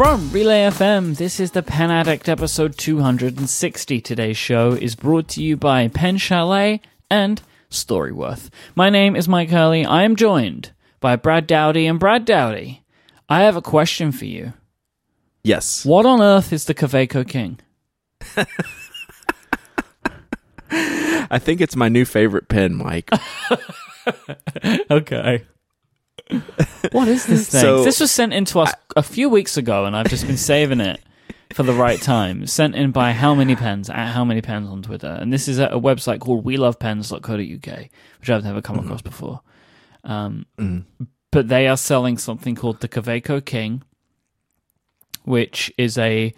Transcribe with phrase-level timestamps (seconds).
[0.00, 4.00] From Relay FM, this is the Pen Addict episode 260.
[4.00, 6.80] Today's show is brought to you by Pen Chalet
[7.10, 8.48] and Storyworth.
[8.74, 9.84] My name is Myke Hurley.
[9.84, 12.82] I am joined by Brad Dowdy and Brad Dowdy.
[13.28, 14.54] I have a question for you.
[15.44, 15.84] Yes.
[15.84, 17.60] What on earth is the Kaweco King?
[21.30, 23.20] I think it's my new favorite pen, Myke.
[24.90, 25.44] okay.
[26.92, 27.60] what is this thing?
[27.60, 30.36] So, this was sent in to us a few weeks ago, and I've just been
[30.36, 31.00] saving it
[31.52, 32.46] for the right time.
[32.46, 35.58] Sent in by How Many Pens at How Many Pens on Twitter, and this is
[35.58, 37.78] at a website called WeLovePens.co.uk,
[38.20, 38.84] which I've never come Mm-hmm.
[38.86, 39.40] across before.
[40.04, 40.46] Um,
[41.32, 43.82] But they are selling something called the Kaweco King,
[45.24, 46.32] which is a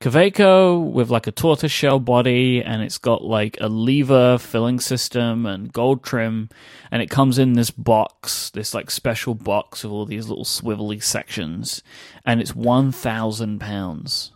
[0.00, 5.72] Kaweco with like a tortoiseshell body, and it's got like a lever filling system and
[5.72, 6.48] gold trim,
[6.90, 11.02] and it comes in this box, this like special box with all these little swivelly
[11.02, 11.82] sections,
[12.24, 14.32] and it's one thousand pounds.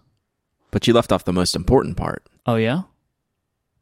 [0.70, 2.26] But you left off the most important part.
[2.46, 2.82] Oh yeah.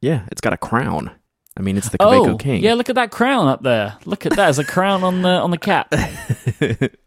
[0.00, 1.10] Yeah, it's got a crown.
[1.56, 2.62] I mean, it's the Kaweco oh King.
[2.62, 3.96] yeah, look at that crown up there.
[4.04, 4.36] Look at that.
[4.36, 5.94] There's a crown on the on the cap.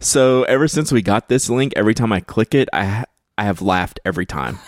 [0.00, 3.04] So ever since we got this link, every time I click it, I
[3.38, 4.58] I have laughed every time.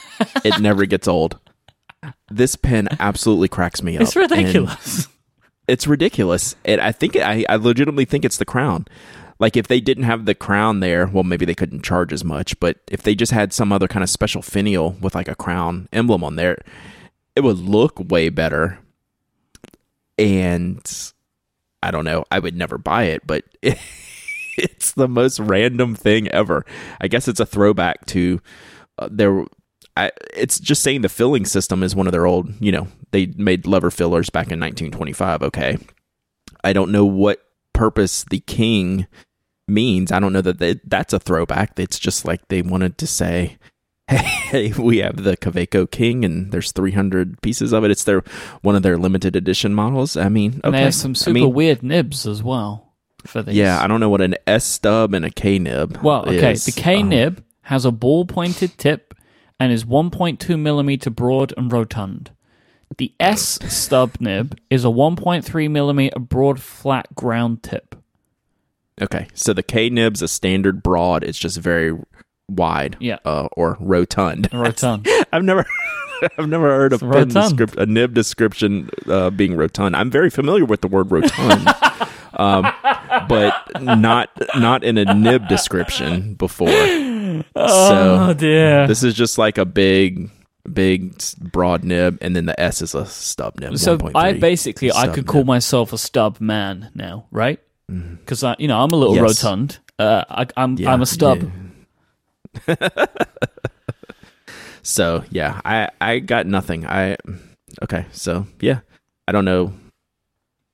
[0.45, 1.39] it never gets old.
[2.31, 4.03] This pen absolutely cracks me up.
[4.03, 5.09] It's ridiculous.
[5.67, 6.57] It's ridiculous.
[6.65, 8.87] And I think I, I legitimately think it's the crown.
[9.39, 12.59] Like if they didn't have the crown there, well, maybe they couldn't charge as much.
[12.61, 15.89] But if they just had some other kind of special finial with like a crown
[15.93, 16.59] emblem on there,
[17.37, 18.79] it would look way better.
[20.19, 20.81] And
[21.83, 22.25] I don't know.
[22.31, 23.45] I would never buy it, but
[24.63, 26.65] it's the most random thing ever.
[27.01, 28.41] I guess it's a throwback to
[28.99, 29.45] uh, their.
[29.97, 32.53] I, it's just saying the filling system is one of their old.
[32.61, 35.43] You know, they made lever fillers back in 1925.
[35.45, 35.79] Okay,
[36.65, 37.41] I don't know what
[37.73, 39.07] purpose the king
[39.67, 40.11] means.
[40.13, 41.79] I don't know that they, that's a throwback.
[41.79, 43.57] It's just like they wanted to say.
[44.49, 47.91] Hey, we have the Kaweco King, and there's 300 pieces of it.
[47.91, 48.23] It's their
[48.63, 50.17] one of their limited edition models.
[50.17, 50.79] I mean, And okay.
[50.79, 52.88] they have some I super mean, weird nibs as well
[53.27, 53.55] for these.
[53.57, 55.99] yeah, I don't know what an S stub and a K nib.
[56.03, 56.65] Well, okay, is.
[56.67, 59.15] the K Um, nib has a ball pointed tip
[59.61, 62.31] and is 1.2 millimeter broad and rotund.
[62.97, 67.95] The S stub nib is a 1.3 millimeter broad flat ground tip.
[69.01, 71.23] Okay, so the K nib's a standard broad.
[71.23, 71.97] It's just very
[72.49, 72.97] wide.
[72.99, 73.19] Yeah.
[73.25, 74.49] uh, or rotund.
[74.53, 75.07] Rotund.
[75.33, 75.67] I've never.
[76.37, 77.59] I've never heard of It's pen rotund.
[77.59, 79.95] descrip- a nib description uh, being rotund.
[79.95, 81.69] I'm very familiar with the word rotund,
[82.35, 82.63] um,
[83.29, 86.69] but not not in a nib description before.
[86.71, 88.87] oh So dear.
[88.87, 90.31] this is just like a big,
[90.71, 93.79] big broad nib, and then the S is a stub nib.
[93.79, 95.47] so 1.3 I basically I could call nib.
[95.49, 97.61] myself a stub man now, right?
[97.91, 98.17] Mm-hmm.
[98.17, 99.43] Because I, you know, I'm a little Yes.
[99.43, 99.79] rotund.
[99.99, 101.51] Uh, I, I'm Yeah, I'm a stub.
[102.69, 102.77] yeah.
[104.83, 106.87] so yeah, I I got nothing.
[106.87, 107.17] I
[107.83, 108.07] okay.
[108.13, 108.81] So yeah,
[109.27, 109.73] I don't know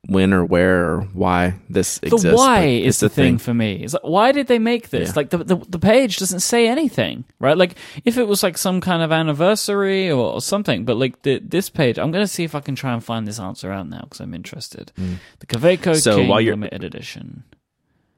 [0.07, 2.37] when or where or why this The exists.
[2.37, 3.77] why is the a thing, for me.
[3.85, 5.09] It's like, why did they make this?
[5.09, 5.13] Yeah.
[5.17, 7.57] Like the, the the page doesn't say anything, right?
[7.57, 11.39] Like if it was like some kind of anniversary or, or something, but like the,
[11.41, 14.03] this page, I'm gonna see if I can try and find this answer out now
[14.03, 14.93] because I'm interested.
[15.41, 16.01] The Kaweco Mm.
[16.03, 17.45] So King while you're- limited edition.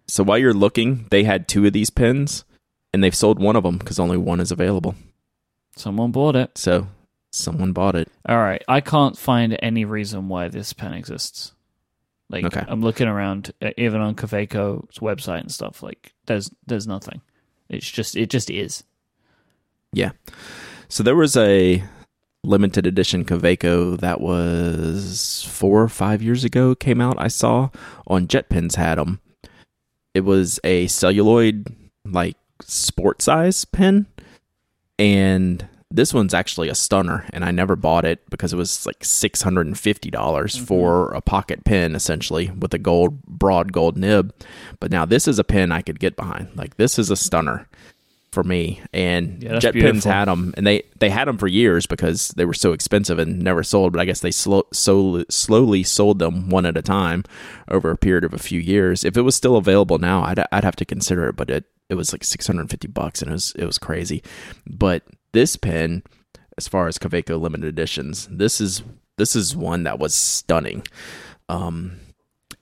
[0.08, 2.44] So while you're looking, they had two of these pins,
[2.92, 4.94] and they've sold one of them because only one is available.
[5.76, 6.56] Someone bought it.
[6.56, 6.86] So
[7.32, 8.08] someone bought it.
[8.28, 11.52] All right, I can't find any reason why this pen exists.
[12.28, 12.64] Like Okay.
[12.66, 15.82] I'm looking around, uh, even on Kaweco's website and stuff.
[15.82, 17.20] Like there's there's nothing.
[17.68, 18.84] It's just it just is.
[19.92, 20.12] Yeah.
[20.88, 21.82] So there was a
[22.44, 27.16] limited edition Kaweco that was four or five years ago came out.
[27.18, 27.70] I saw
[28.06, 29.20] on JetPens had them.
[30.14, 31.66] It was a celluloid
[32.04, 34.06] like sport size pen,
[34.98, 37.26] and this one's actually a stunner.
[37.32, 40.64] And I never bought it because it was like six hundred and fifty dollars mm-hmm.
[40.64, 44.34] for a pocket pen, essentially with a gold broad gold nib.
[44.80, 46.48] But now this is a pen I could get behind.
[46.56, 47.68] Like this is a stunner
[48.36, 48.82] for me.
[48.92, 50.12] And Yeah, JetPens beautiful.
[50.12, 53.40] had them, and they they had them for years because they were so expensive and
[53.40, 53.92] never sold.
[53.92, 57.24] But I guess they slow, so, slowly sold them one at a time
[57.68, 59.04] over a period of a few years.
[59.04, 61.36] If it was still available now, I'd I'd have to consider it.
[61.36, 63.78] But it it was like six hundred and fifty bucks, and it was it was
[63.78, 64.22] crazy.
[64.66, 65.02] But
[65.36, 66.02] this pen,
[66.56, 68.82] as far as Kaweco limited editions, this is
[69.18, 70.82] this is one that was stunning.
[71.50, 72.00] Um,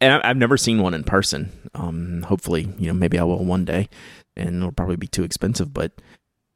[0.01, 1.53] and I- I've never seen one in person.
[1.75, 3.89] Um, hopefully, you know, maybe I will one day,
[4.37, 5.73] and it'll probably be too expensive.
[5.73, 5.93] But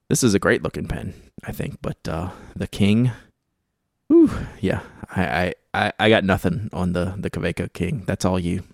[0.08, 1.78] this is a great looking pen, I think.
[1.80, 3.12] But uh, the King,
[4.08, 4.30] whew,
[4.60, 4.80] yeah,
[5.10, 8.02] I, I, I, got nothing on the the Kaweco King.
[8.06, 8.64] That's all you.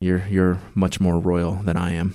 [0.00, 2.14] You're you're much more royal than I am.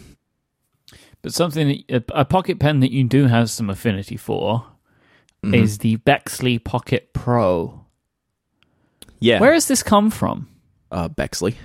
[1.23, 4.65] But something that, a, pocket pen that you do have some affinity for
[5.43, 7.85] is the Bexley Pocket Pro.
[9.19, 9.39] Yeah.
[9.39, 10.47] Where has this come from?
[10.93, 11.55] uh, Bexley.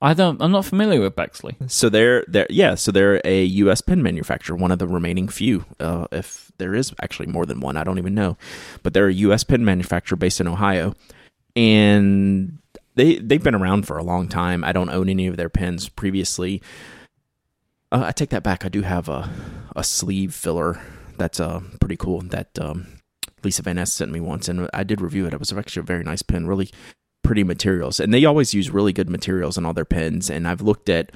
[0.00, 0.40] I don't.
[0.42, 1.56] I'm not familiar with Bexley.
[1.66, 3.80] So they're they're yeah, so they're a U.S.
[3.80, 5.64] pen manufacturer, one of the remaining few.
[5.80, 8.36] Uh, if there is actually more than one, I don't even know,
[8.82, 9.44] but they're a U.S.
[9.44, 10.94] pen manufacturer based in Ohio,
[11.56, 12.58] and
[12.96, 14.62] they they've been around for a long time.
[14.62, 16.60] I don't own any of their pens previously.
[17.94, 18.64] Uh, I take that back.
[18.64, 19.30] I do have a
[19.76, 20.80] a sleeve filler
[21.16, 22.88] that's uh pretty cool that um,
[23.44, 25.32] Lisa Vanness sent me once, and I did review it.
[25.32, 26.70] It was actually a very nice pen, really
[27.22, 30.28] pretty materials, and they always use really good materials in all their pens.
[30.28, 31.12] And I've looked at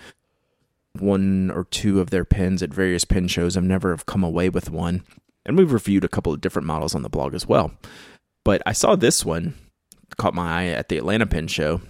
[0.92, 3.56] one or two of their pens at various pen shows.
[3.56, 5.02] I've never have come away with one,
[5.44, 7.72] and we've reviewed a couple of different models on the blog as well.
[8.44, 9.54] But I saw this one
[10.16, 11.80] caught my eye at the Atlanta Pen Show.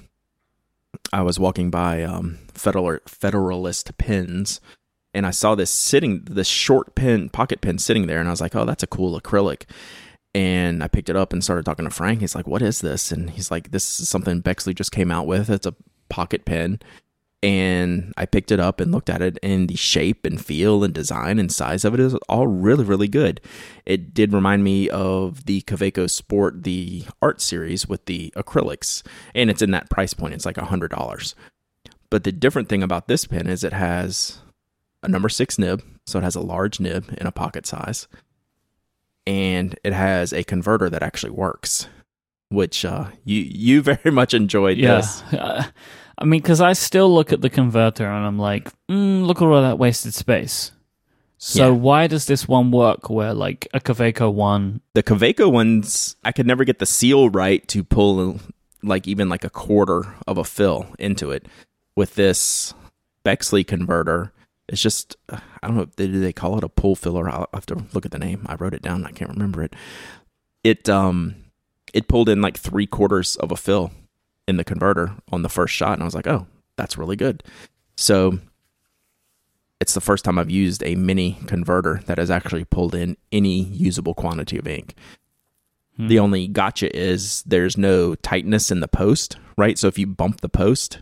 [1.13, 4.61] I was walking by um, Federal Federalist Pens,
[5.19, 8.41] and I saw this sitting, this short pen, pocket pen sitting there, and I was
[8.41, 9.65] like, "Oh, that's a cool acrylic."
[10.33, 12.21] And I picked it up and started talking to Frank.
[12.21, 15.27] He's like, "What is this?" And he's like, "This is something Bexley just came out
[15.27, 15.51] with.
[15.51, 15.75] It's a
[16.09, 16.79] pocket pen."
[17.43, 20.95] And I picked it up and looked at it, and the shape and feel and
[20.95, 23.41] design and size of it is all really, really good.
[23.87, 29.03] It did remind me of the Kaweco Sport, the art series with the acrylics,
[29.35, 30.35] and it's in that price point.
[30.35, 31.35] It's like a hundred dollars.
[32.09, 34.39] But the different thing about this pen is it has
[35.03, 38.09] a number six nib, so it has a large nib in a pocket size,
[39.27, 41.87] and it has a converter that actually works,
[42.51, 44.97] which uh, you you very much enjoyed Yeah.
[44.97, 45.23] this.
[45.33, 45.65] Uh,
[46.21, 49.45] I mean, because I still look at the converter and I'm like, mm, look at
[49.47, 50.73] all that wasted space.
[51.41, 51.79] So Yeah.
[51.79, 54.81] why does this one work where like a Kaweco one?
[54.95, 58.41] The Kaweco ones, I could never get the seal right to pull
[58.83, 61.47] like even like a quarter of a fill into it.
[61.95, 62.75] With this
[63.25, 64.33] Bexley converter,
[64.69, 65.87] it's just I don't know.
[65.97, 67.29] Do they call it a pull filler?
[67.29, 68.45] I'll have to look at the name.
[68.47, 69.05] I wrote it down.
[69.05, 69.75] I can't remember it.
[70.65, 71.37] It um
[71.95, 73.93] it pulled in like three quarters of a fill
[74.47, 77.43] in the converter on the first shot, and I was like, oh, that's really good.
[77.97, 78.39] So
[79.81, 83.63] it's the first time I've used a mini converter that has actually pulled in any
[83.63, 84.95] usable quantity of ink.
[86.01, 89.77] The only gotcha is there's no tightness in the post, right?
[89.77, 91.01] So if you bump the post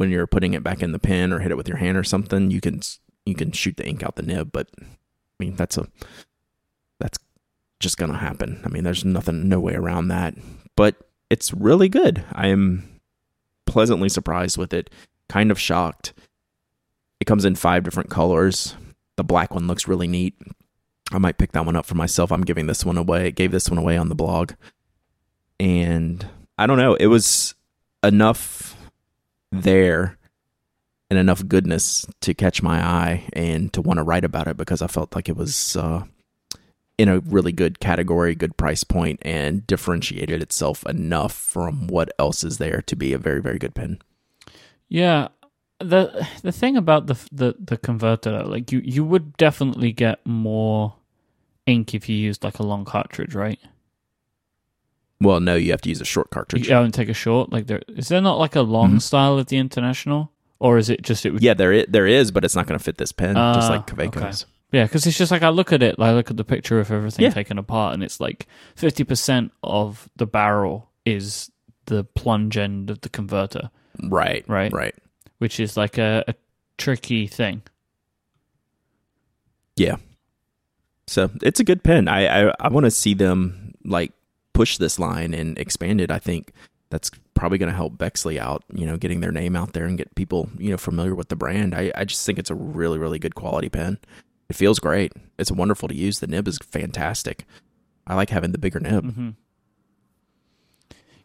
[0.00, 2.02] when you're putting it back in the pen or hit it with your hand or
[2.02, 2.80] something, you can
[3.26, 4.50] you can shoot the ink out the nib.
[4.50, 4.84] But I
[5.38, 5.86] mean that's a
[6.98, 7.18] that's
[7.80, 8.62] just gonna happen.
[8.64, 10.34] I mean there's nothing, no way around that.
[10.74, 10.96] But
[11.28, 12.24] it's really good.
[12.32, 12.88] I am
[13.66, 14.88] pleasantly surprised with it.
[15.28, 16.14] Kind of shocked.
[17.20, 18.76] It comes in five different colors.
[19.16, 20.34] The black one looks really neat.
[21.12, 22.32] I might pick that one up for myself.
[22.32, 23.26] I'm giving this one away.
[23.26, 24.52] I Gave this one away on the blog.
[25.58, 26.26] And
[26.56, 27.54] I don't know, it was
[28.02, 28.79] enough
[29.52, 30.18] there
[31.10, 34.80] and enough goodness to catch my eye and to want to write about it because
[34.80, 36.04] I felt like it was uh,
[36.96, 42.44] in a really good category, good price point, and differentiated itself enough from what else
[42.44, 44.00] is there to be a very, very good pen.
[44.88, 45.28] Yeah,
[45.78, 50.94] the the thing about the the the converter, like you you would definitely get more
[51.66, 53.58] ink if you used like a long cartridge, right?
[55.20, 56.62] Well, no, you have to use a short cartridge.
[56.64, 57.52] You don't take a short.
[57.52, 59.02] Like there is there not like a long Mhm.
[59.02, 62.30] style of the international, or is it just it would Yeah, there is, there is,
[62.30, 64.46] but it's not going to fit this pen, just Ah, like Kaweco's.
[64.72, 66.78] Yeah, because it's just like I look at it, like I look at the picture
[66.80, 67.30] of everything Yeah.
[67.30, 68.46] taken apart, and it's like
[68.76, 71.50] fifty percent of the barrel is
[71.86, 73.70] the plunge end of the converter,
[74.02, 74.72] Right, Right.
[74.72, 74.94] right.
[75.38, 76.34] which is like a, a
[76.78, 77.62] tricky thing.
[79.76, 79.96] Yeah.
[81.06, 82.06] So it's a good pen.
[82.08, 84.12] I I, I want to see them like
[84.60, 86.10] push this line and expand it.
[86.10, 86.52] I think
[86.90, 88.62] that's probably going to help Bexley out.
[88.80, 91.36] You know, getting their name out there and get people you know familiar with the
[91.36, 91.74] brand.
[91.74, 93.98] I I just think it's a really really good quality pen.
[94.50, 95.12] It feels great.
[95.38, 96.18] It's wonderful to use.
[96.18, 97.46] The nib is fantastic.
[98.06, 99.04] I like having the bigger nib.
[99.14, 99.30] hmm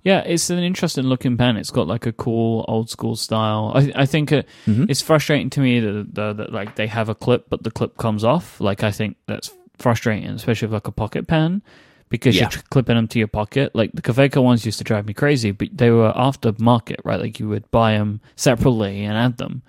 [0.04, 1.58] Yeah, it's an interesting looking pen.
[1.58, 3.72] It's got like a cool old school style.
[3.76, 4.86] I I think uh Mhm.
[4.90, 7.98] it's frustrating to me that, that that like they have a clip, but the clip
[7.98, 8.62] comes off.
[8.62, 9.50] Like I think that's
[9.80, 11.62] frustrating, especially with like a pocket pen,
[12.10, 12.50] because Yeah.
[12.52, 13.74] you're clipping them to your pocket.
[13.76, 17.20] Like the Kaweco ones used to drive me crazy, but they were aftermarket, right?
[17.20, 19.62] Like you would buy them separately and add them.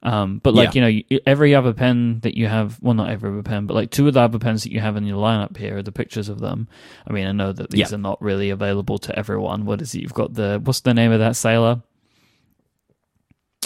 [0.00, 3.42] Um, but like you know, every other pen that you have, well, not every other
[3.42, 5.78] pen, but like two of the other pens that you have in your lineup here
[5.78, 6.68] are the pictures of them.
[7.06, 7.96] I mean, I know that these Yeah.
[7.96, 9.64] are not really available to everyone.
[9.64, 10.02] What is it?
[10.02, 11.82] You've got the what's the name of that sailor?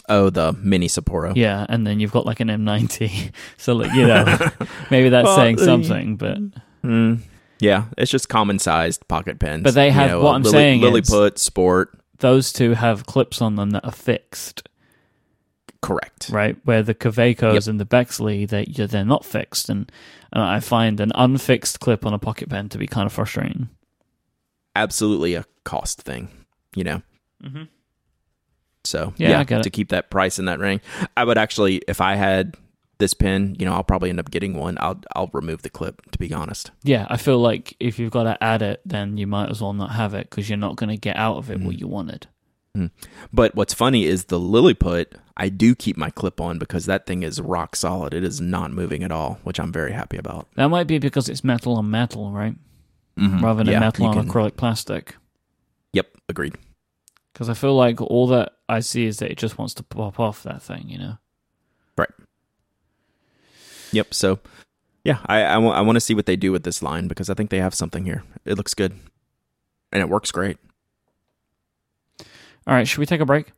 [0.08, 1.32] Oh, the mini Sapporo.
[1.36, 3.30] Yeah, and then you've got like an M90.
[3.58, 4.24] so like you know,
[4.90, 6.38] maybe that's Well, saying something, but
[6.82, 7.20] Mm,
[7.62, 9.62] yeah, it's just common sized pocket pens.
[9.62, 11.98] But they You have- know, what I'm Lily, saying is- Lilliput Sport.
[12.18, 14.68] those two have clips on them that are fixed.
[15.80, 16.28] Correct.
[16.30, 16.56] right?
[16.64, 19.90] Where the Kawecos and the Bexley, they they're not fixed, and
[20.32, 23.68] uh, I find an unfixed clip on a pocket pen to be kind of frustrating.
[24.76, 26.28] Absolutely a cost thing,
[26.76, 27.02] you know.
[27.42, 27.66] Mhm.
[28.84, 29.62] So Yeah, yeah, I get it.
[29.64, 30.80] to keep that price in that ring,
[31.16, 32.54] I would actually, if I had
[32.98, 34.76] this pen, you know, I'll probably end up getting one.
[34.80, 36.10] I'll I'll remove the clip.
[36.12, 39.26] To be honest, Yeah, I feel like if you've got to add it, then you
[39.26, 41.60] might as well not have it because you're not going to get out of it
[41.60, 41.80] what mm.
[41.80, 42.28] you wanted.
[42.76, 42.90] Mm.
[43.30, 45.14] but what's funny is the Lilliput.
[45.36, 48.14] I do keep my clip on because that thing is rock solid.
[48.14, 50.48] It is not moving at all, which I'm very happy about.
[50.56, 52.54] That might be because it's metal on metal, right?
[53.18, 53.44] Mm-hmm.
[53.44, 55.16] Rather than Yeah, metal on can- acrylic plastic.
[55.92, 56.54] Yep, agreed.
[57.32, 60.20] Because I feel like all that I see is that it just wants to pop
[60.20, 61.18] off that thing, you know?
[61.96, 62.10] Right.
[63.92, 64.14] Yep.
[64.14, 64.40] So,
[65.04, 67.50] yeah, I I want to see what they do with this line because I think
[67.50, 68.24] they have something here.
[68.44, 68.92] It looks good,
[69.92, 70.58] and it works great.
[72.66, 73.52] All right, should we take a break?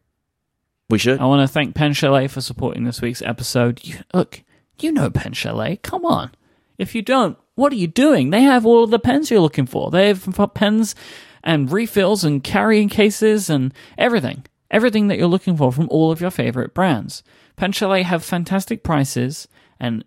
[0.90, 1.20] We should.
[1.20, 3.84] I want to thank Pen Chalet for supporting this week's episode.
[3.84, 4.42] You, look,
[4.80, 5.76] you know Pen Chalet.
[5.76, 6.30] Come on.
[6.78, 8.30] If you don't, what are you doing?
[8.30, 9.90] They have all of the pens you're looking for.
[9.90, 10.94] They have pens
[11.42, 14.44] and refills and carrying cases and everything.
[14.70, 17.22] Everything that you're looking for from all of your favorite brands.
[17.56, 19.46] Pen Chalet have fantastic prices
[19.78, 20.04] and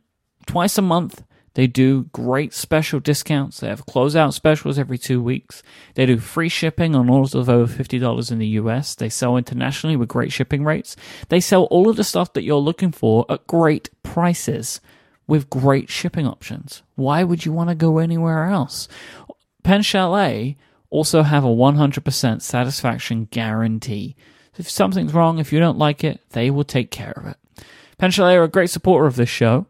[0.48, 1.22] twice a month
[1.58, 3.62] they do great special discounts.
[3.62, 5.64] They have closeout specials every two weeks.
[5.96, 8.94] They do free shipping on orders of over $50 in the US.
[8.94, 10.96] They sell internationally with great shipping rates.
[11.30, 14.82] They sell all of the stuff that you're looking for at great prices
[15.26, 16.84] with great shipping options.
[16.94, 18.88] Why would you want to go anywhere else?
[19.64, 20.58] Pen Chalet
[20.92, 24.16] also have a 100% satisfaction guarantee.
[24.60, 27.66] If something's wrong, if you don't like it, they will take care of it.
[27.98, 29.66] Pen Chalet are a great supporter of this show.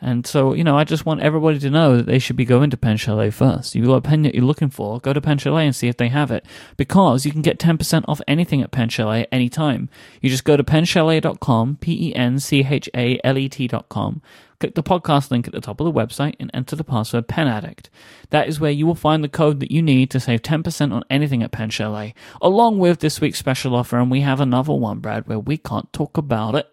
[0.00, 2.70] And so, you know, I just want everybody to know that they should be going
[2.70, 3.74] to Pen Chalet first.
[3.74, 5.96] You've got a pen that you're looking for, go to Pen Chalet and see if
[5.96, 6.46] they have it.
[6.76, 9.88] Because you can get 10% off anything at Pen Chalet anytime.
[10.20, 14.22] You just go to penchalet.com, P E N C H A L E T.com,
[14.60, 17.86] click the podcast link at the top of the website, and enter the password PenAddict.
[18.30, 21.02] That is where you will find the code that you need to save 10% on
[21.10, 23.98] anything at Pen Chalet, along with this week's special offer.
[23.98, 26.72] And we have another one, Brad, where we can't talk about it.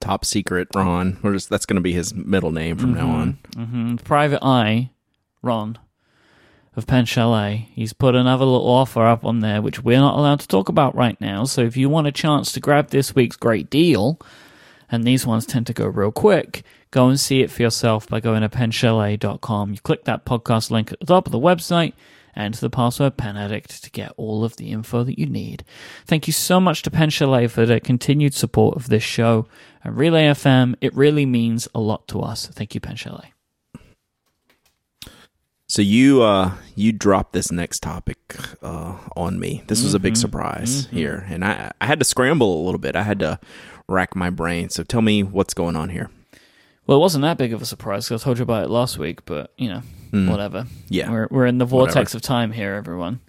[0.00, 1.18] Top secret, Ron.
[1.22, 3.38] We're just that's going to be his middle name from now on.
[3.54, 4.90] hmm Private Eye,
[5.42, 5.78] Ron
[6.76, 10.40] of Pen Chalet, he's put another little offer up on there, which we're not allowed
[10.40, 11.44] to talk about right now.
[11.44, 14.20] So if you want a chance to grab this week's great deal,
[14.90, 18.20] and these ones tend to go real quick, go and see it for yourself by
[18.20, 19.70] going to penchalet.com.
[19.72, 21.94] You click that podcast link at the top of the website,
[22.36, 25.64] enter the password Pen Addict to get all of the info that you need.
[26.04, 29.46] Thank you so much to Pen Chalet for their continued support of this show.
[29.82, 32.46] And Relay FM, it really means a lot to us.
[32.46, 33.32] Thank you, Pen Chalet.
[35.68, 38.18] So you uh you dropped this next topic
[38.62, 39.64] uh on me.
[39.66, 42.94] This was a big surprise here, and I I had to scramble a little bit.
[42.94, 43.40] I had to
[43.88, 44.68] rack my brain.
[44.68, 46.08] So tell me what's going on here.
[46.86, 48.96] Well, it wasn't that big of a surprise because I told you about it last
[48.96, 50.66] week, but you know, whatever.
[50.88, 51.10] Yeah.
[51.10, 53.20] we're we're in the vortex of time here, everyone.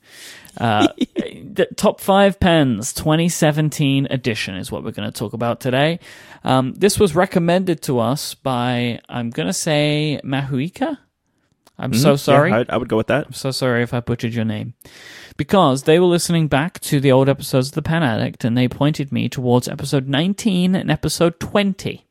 [0.58, 6.00] Uh, the top five pens 2017 edition is what we're going to talk about today.
[6.44, 10.98] Um, this was recommended to us by I'm going to say Mahuika.
[11.80, 12.50] I'm so sorry.
[12.50, 13.28] Yeah, I, I would go with that.
[13.28, 14.74] I'm so sorry if I butchered your name.
[15.38, 18.68] Because they were listening back to the old episodes of The Pen Addict and they
[18.68, 22.04] pointed me towards episode 19 and episode 20.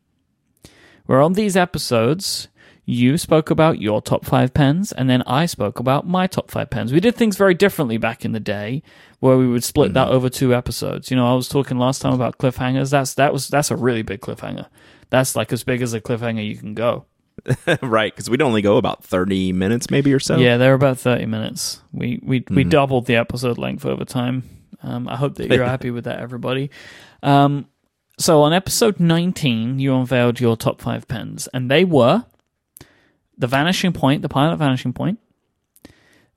[1.06, 2.46] Where on these episodes,
[2.88, 6.70] you spoke about your top five pens and then I spoke about my top five
[6.70, 6.92] pens.
[6.92, 8.84] We did things very differently back in the day
[9.18, 11.10] where we would split that over two episodes.
[11.10, 12.92] You know, I was talking last time about cliffhangers.
[12.92, 14.68] That's that was that's a really big cliffhanger.
[15.10, 17.06] That's like as big as a cliffhanger you can go.
[17.82, 20.36] right, because we'd only go about thirty minutes, maybe or so.
[20.36, 21.82] Yeah, they're about thirty minutes.
[21.92, 24.44] We we we doubled the episode length over time.
[24.82, 26.70] Um, I hope that you're happy with that, everybody.
[27.22, 27.66] Um,
[28.18, 32.24] so on episode nineteen, you unveiled your top five pens, and they were
[33.38, 35.18] the Vanishing Point, the Pilot Vanishing Point,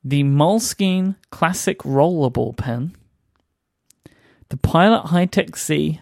[0.03, 2.95] the Moleskine Classic Rollerball pen,
[4.49, 5.99] the Pilot Hi-Tec-C,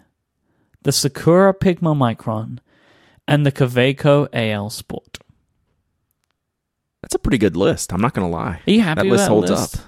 [0.83, 2.59] the Sakura Pigma Micron,
[3.27, 5.19] and the Kaweco AL Sport.
[7.01, 7.93] That's a pretty good list.
[7.93, 8.61] I'm not gonna lie.
[8.65, 9.75] Are you happy that with list that holds list?
[9.77, 9.81] up.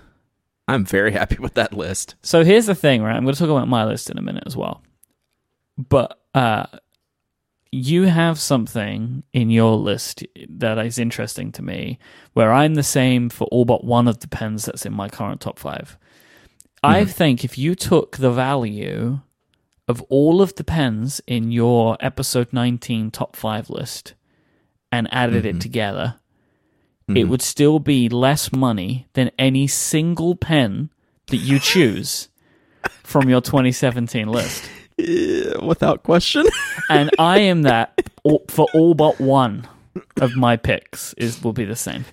[0.69, 2.13] I'm very happy with that list.
[2.21, 3.15] So here's the thing, right?
[3.15, 4.83] I'm going to talk about my list in a minute as well.
[5.79, 6.67] But uh,
[7.71, 11.99] you have something in your list that is interesting to me,
[12.33, 15.41] where I'm the same for all but one of the pens that's in my current
[15.41, 15.97] top 5
[16.83, 17.09] I hmm.
[17.09, 19.19] think if you took the value
[19.87, 24.13] of all of the pens in your episode 19 top five list
[24.91, 25.59] and added it mm-hmm.
[25.59, 26.19] together,
[27.07, 27.29] it mm-hmm.
[27.29, 30.91] would still be less money than any single pen
[31.27, 32.29] that you choose
[33.03, 34.69] from your 2017 list.
[35.63, 36.45] Without question.
[36.89, 37.99] and I am that
[38.49, 39.67] for all but one
[40.21, 42.05] of my picks is will be the same.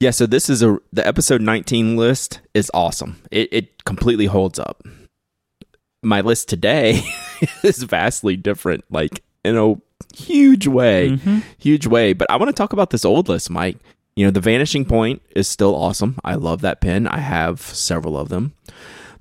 [0.00, 3.22] Yeah, so this is a the episode 19 list is awesome.
[3.30, 4.82] It it completely holds up.
[6.02, 7.02] My list today
[7.62, 9.74] is vastly different, like in a
[10.14, 11.38] huge way, Mm-hmm.
[11.58, 12.12] huge way.
[12.12, 13.78] But I want to talk about this old list, Myke.
[14.16, 16.18] You know, the Vanishing Point is still awesome.
[16.24, 17.06] I love that pen.
[17.08, 18.52] I have several of them.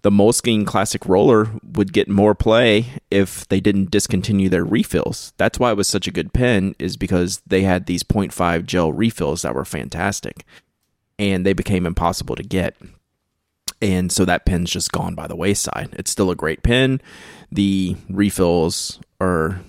[0.04, 5.34] The Moleskine Classic Roller would get more play if they didn't discontinue their refills.
[5.38, 8.92] That's why it was such a good pen, is because they had these 0.5 gel
[8.92, 10.46] refills that were fantastic
[11.18, 12.76] and they became impossible to get.
[13.82, 15.90] And so that pen's just gone by the wayside.
[15.94, 17.02] It's still a great pen.
[17.50, 19.62] The refills are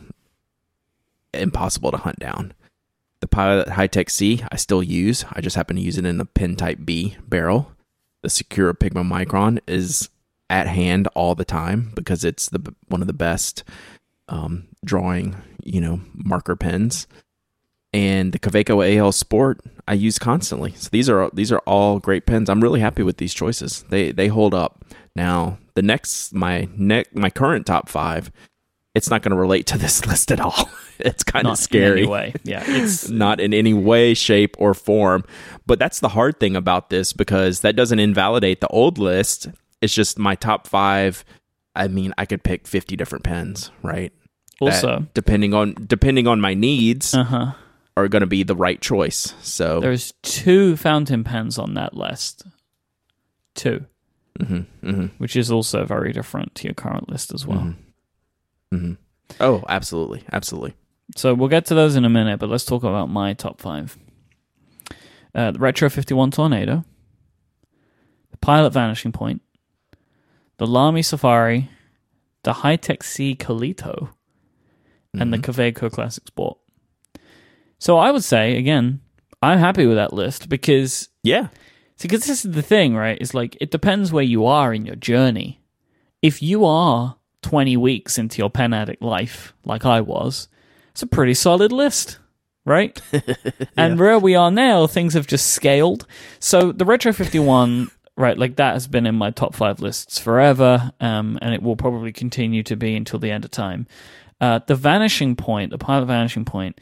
[1.32, 2.54] impossible to hunt down.
[3.20, 5.24] The Pilot Hi-Tec-C I still use.
[5.30, 7.70] I just happen to use it in a pen type B barrel.
[8.22, 10.10] The Sakura Pigma Micron is
[10.50, 13.64] at hand all the time because it's the one of the best
[14.28, 17.06] um, drawing, you know, marker pens
[17.94, 20.72] and the Kaweco AL Sport I use constantly.
[20.72, 22.50] So these are these are all great pens.
[22.50, 23.84] I'm really happy with these choices.
[23.88, 24.84] They they hold up.
[25.14, 28.32] Now the next my neck my current top five,
[28.96, 30.68] it's not going to relate to this list at all.
[31.00, 31.90] It's kind of scary.
[31.90, 32.34] in any way.
[32.44, 35.24] Yeah, it's Not in any way, shape, or form.
[35.66, 39.48] But that's the hard thing about this because that doesn't invalidate the old list.
[39.84, 41.24] It's just my top five.
[41.76, 44.12] I mean, I could pick 50 different pens, right?
[44.60, 47.52] That, also depending on depending on my needs uh huh.
[47.96, 49.34] are going to be the right choice.
[49.42, 52.44] So There's two fountain pens on that list.
[53.56, 53.84] 2
[54.40, 55.10] mhm.
[55.18, 57.74] which is also very different to your current list as well.
[58.72, 58.96] Mhm.
[59.38, 60.74] oh, absolutely, absolutely.
[61.16, 63.98] So we'll get to those in a minute, but let's talk about my top five.
[65.34, 66.84] Uh, the Retro 51 Tornado,
[68.30, 69.42] the Pilot Vanishing Point,
[70.58, 71.70] the Lamy Safari,
[72.42, 74.10] the Hi-Tec-C Coleto,
[75.12, 75.50] and the mm-hmm.
[75.50, 76.58] Kaweco Classic Sport.
[77.78, 79.00] So I would say, again,
[79.42, 81.48] I'm happy with that list because Yeah,
[81.96, 83.18] See, because this is the thing, right?
[83.20, 85.60] It's like it depends where you are in your journey.
[86.22, 90.48] If you are 20 weeks into your pen addict life, like I was,
[90.90, 92.18] it's a pretty solid list,
[92.64, 93.00] right?
[93.76, 96.06] And where we are now, things have just scaled.
[96.40, 100.92] So the Retro 51, right, like that has been in my top five lists forever,
[101.00, 103.86] um, and it will probably continue to be until the end of time.
[104.40, 106.80] Uh, the Vanishing Point, the Pilot Vanishing Point,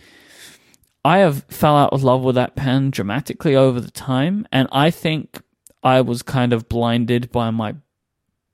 [1.05, 4.91] I have fell out of love with that pen dramatically over the time, and I
[4.91, 5.41] think
[5.83, 7.75] I was kind of blinded by my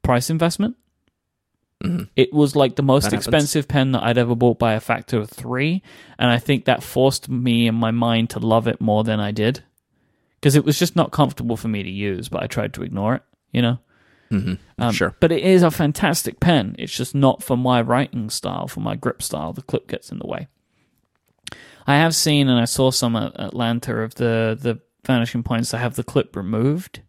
[0.03, 0.77] price investment.
[2.17, 3.27] It was like the most That happens.
[3.27, 5.81] expensive pen that I'd ever bought by a factor of three,
[6.19, 9.31] and I think that forced me in my mind to love it more than I
[9.31, 9.63] did
[10.41, 12.29] because it was just not comfortable for me to use.
[12.29, 13.23] But I tried to ignore it,
[13.53, 13.79] you know.
[14.79, 15.17] Um, sure.
[15.21, 16.77] But it is a fantastic pen.
[16.79, 19.53] It's just not for my writing style, for my grip style.
[19.53, 20.49] The clip gets in the way.
[21.87, 25.79] I have seen and I saw some at Atlanta of the the vanishing points that
[25.79, 27.01] have the clip removed,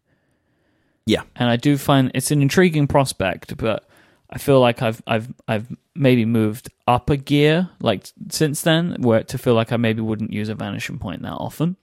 [1.04, 3.58] Yeah, and I do find it's an intriguing prospect.
[3.58, 3.86] But
[4.30, 9.22] I feel like I've I've I've maybe moved up a gear like since then, where
[9.24, 11.76] to feel like I maybe wouldn't use a vanishing point that often.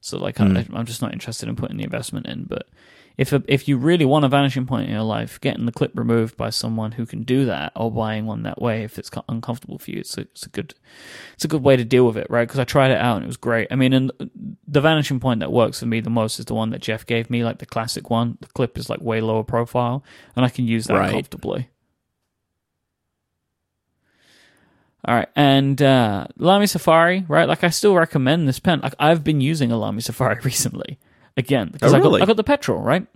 [0.00, 0.76] So like I, hmm.
[0.76, 2.44] I'm just not interested in putting the investment in.
[2.44, 2.68] But
[3.16, 5.92] if a, if you really want a vanishing point in your life, getting the clip
[5.94, 9.78] removed by someone who can do that, or buying one that way, if it's uncomfortable
[9.78, 10.74] for you, it's a, it's a good
[11.34, 12.46] it's a good way to deal with it, right?
[12.46, 13.68] Because I tried it out and it was great.
[13.70, 14.12] I mean, and
[14.68, 17.30] the vanishing point that works for me the most is the one that Jeff gave
[17.30, 18.38] me, like the classic one.
[18.40, 20.04] The clip is like way lower profile,
[20.34, 21.10] and I can use that Right.
[21.10, 21.70] comfortably.
[25.06, 27.46] All right, and uh, Lamy Safari, right?
[27.48, 28.80] Like I still recommend this pen.
[28.82, 30.98] Like I've been using a Lamy Safari recently,
[31.36, 32.22] again because Oh, I got?
[32.22, 33.06] I got the petrol, right?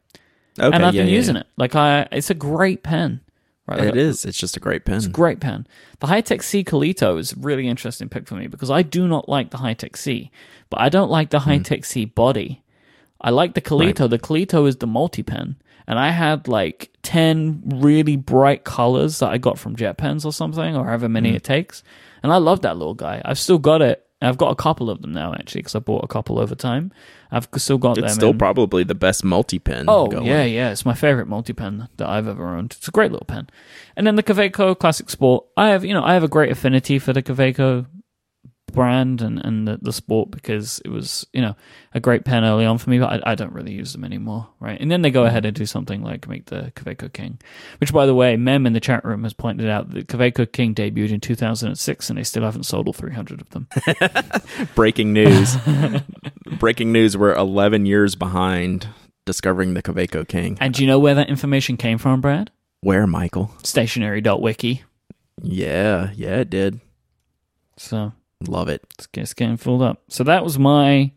[0.59, 1.41] okay, and I've yeah, been yeah, using yeah.
[1.43, 1.47] it.
[1.57, 3.21] Like I, it's a great pen,
[3.67, 3.81] right?
[3.81, 4.25] Like, It is.
[4.25, 4.99] It's just a great pen.
[4.99, 5.67] it's a great pen.
[5.99, 9.51] The Hi-Tec-C Coleto is a really interesting pick for me because I do not like
[9.51, 10.31] the Hi-Tec-C,
[10.71, 12.63] but I don't like the Hi-Tec-C body.
[13.21, 14.09] I like the Coleto.
[14.09, 15.57] The Coleto is the multi pen,
[15.91, 20.33] and I had like ten really bright colors that I got from Jet Pens or
[20.33, 21.35] something, or however many mm.
[21.35, 21.83] it takes,
[22.23, 23.21] and I love that little guy.
[23.25, 24.07] I've still got it.
[24.23, 26.93] I've got a couple of them now actually because I bought a couple over time.
[27.33, 28.05] I've still got them.
[28.05, 29.87] It's still in- probably the best multi pen.
[29.89, 30.27] Oh going.
[30.27, 30.71] yeah, yeah.
[30.71, 32.77] It's my favorite multi pen that I've ever owned.
[32.79, 33.51] It's a great little pen.
[33.97, 35.45] And then the Kaweco Classic Sport.
[35.57, 37.87] I have you know I have a great affinity for the Kaweco
[38.71, 41.55] brand and and the, the sport because it was you know
[41.95, 44.49] a great pen early on for me, but I, I don't really use them anymore,
[44.61, 44.81] right?
[44.81, 47.39] And then they go ahead and do something like make the Kaweco King,
[47.79, 50.75] which by the way, Mem in the chat room has pointed out that Kaweco King
[50.75, 53.69] debuted in 2006 and they still haven't sold all 300 of them.
[54.75, 55.57] Breaking news.
[56.59, 57.17] Breaking news.
[57.17, 58.89] We're 11 years behind
[59.27, 60.57] discovering the Kaweco King.
[60.61, 62.51] and do you know where that information came from, Brad?
[62.83, 63.51] Where, Michael?
[63.63, 64.83] Stationery.wiki.
[65.43, 66.81] Yeah, yeah, it did.
[67.77, 68.13] So
[68.47, 68.85] Love it.
[68.99, 70.03] it's, it's getting filled up.
[70.09, 71.13] So that was my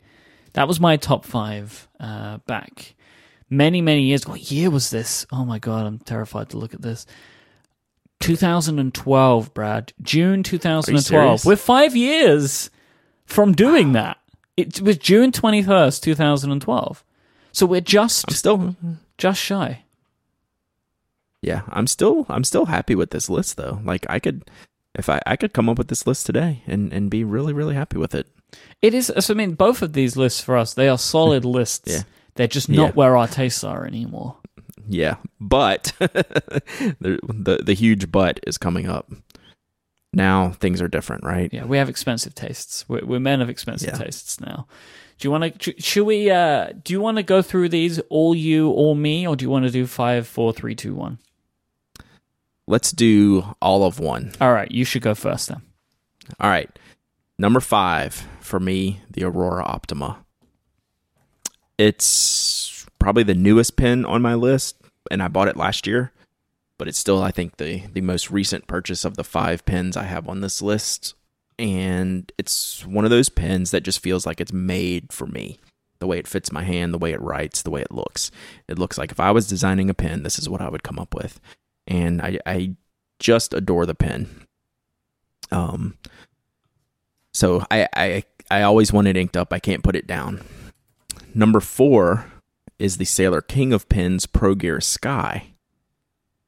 [0.54, 2.96] that was my top five uh, back
[3.50, 4.28] many many years.
[4.28, 5.26] What year was this?
[5.32, 7.06] Oh my god, I'm terrified to look at this.
[8.20, 9.92] 2012, Brad.
[10.02, 11.46] June 2012.
[11.46, 12.70] We're five years
[13.26, 14.18] from doing that.
[14.56, 17.04] It was June 21st, 2012.
[17.52, 18.76] So we're just I'm still
[19.18, 19.84] just shy.
[21.42, 23.80] Yeah, I'm still I'm still happy with this list though.
[23.84, 24.50] Like I could
[24.96, 27.76] if I I could come up with this list today and and be really really
[27.76, 28.28] happy with it.
[28.82, 29.12] It is.
[29.20, 31.92] So I mean, both of these lists for us, they are solid lists.
[31.92, 32.04] Yeah.
[32.36, 32.92] They're just not Yeah.
[32.92, 34.38] where our tastes are anymore.
[34.90, 39.12] Yeah, but the, the the huge but is coming up.
[40.14, 41.50] Now things are different, right?
[41.54, 42.86] Yeah, we have expensive tastes.
[42.88, 44.04] We're, we're men of expensive Yeah.
[44.04, 44.68] tastes now.
[45.18, 45.82] Do you want to?
[45.82, 46.30] Should we?
[46.30, 49.50] Uh, do you want to go through these all you, all me, or do you
[49.50, 51.18] want to do five, four, three, two, one?
[52.68, 54.34] Let's do all of one.
[54.40, 55.62] All right, you should go first then.
[56.40, 56.70] All right.
[57.38, 60.24] Number 5 for me, the Aurora Optima.
[61.78, 64.78] It's probably the newest pen on my list
[65.12, 66.12] and I bought it last year,
[66.78, 70.04] but it's still I think the the most recent purchase of the 5 pens I
[70.04, 71.16] have on this list
[71.60, 75.60] and it's one of those pens that just feels like it's made for me.
[76.00, 78.30] The way it fits my hand, the way it writes, the way it looks.
[78.68, 81.00] It looks like if I was designing a pen, this is what I would come
[81.00, 81.40] up with.
[81.88, 82.76] And I, I
[83.20, 84.30] just adore the pen.
[85.52, 85.98] Um,
[87.34, 89.52] so I, I I always want it inked up.
[89.52, 90.42] I can't put it down.
[91.34, 92.32] Number four
[92.78, 95.54] is the Sailor King of Pens Pro Gear Sky.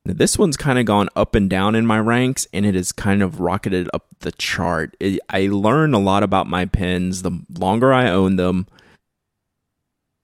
[0.06, 2.92] Now, this one's kind of gone up and down in my ranks, and it has
[2.92, 4.96] kind of rocketed up the chart.
[5.00, 8.68] It, I learn a lot about my pens the longer I own them.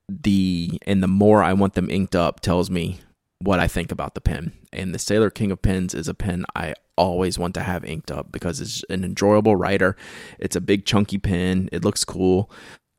[0.07, 2.99] The and the more I want them inked up tells me
[3.43, 4.53] what I think about the pen.
[4.71, 8.11] And the Sailor King of Pens is a pen I always want to have inked
[8.11, 9.95] up because it's an enjoyable writer.
[10.39, 11.69] It's a big chunky pen.
[11.71, 12.49] It looks cool.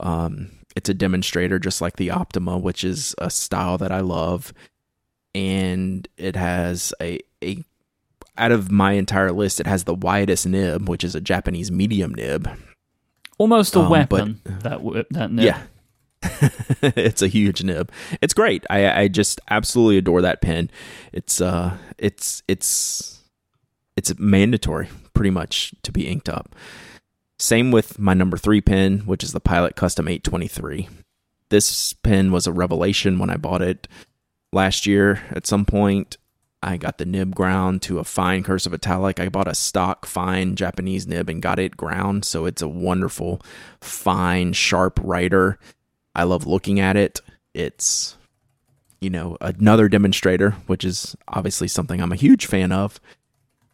[0.01, 4.53] Um, it's a demonstrator just like the Optima, which is a style that I love.
[5.35, 7.65] And it has a, a
[8.37, 12.15] out of my entire list, it has the widest nib, which is a Japanese medium
[12.15, 12.49] nib.
[13.39, 14.41] Almost a Um, weapon.
[14.45, 15.45] that that nib.
[15.45, 15.63] Yeah.
[16.83, 17.91] it's a huge nib.
[18.21, 18.65] It's great.
[18.71, 20.71] I I just absolutely adore that pen.
[21.13, 23.21] It's uh it's it's
[23.97, 26.55] it's mandatory pretty much to be inked up.
[27.39, 30.89] Same with my number 3 pen, which is the Pilot Custom 823.
[31.49, 33.89] This pen was a revelation when I bought it
[34.53, 36.17] last year at some point.
[36.63, 39.19] I got the nib ground to a fine cursive italic.
[39.19, 43.43] I bought a stock fine Japanese nib and got it ground, so it's a wonderful,
[43.81, 45.59] fine, sharp writer.
[46.15, 47.21] I love looking at it.
[47.55, 48.17] It's,
[49.01, 53.01] you know, another demonstrator, which is obviously something I'm a huge fan of.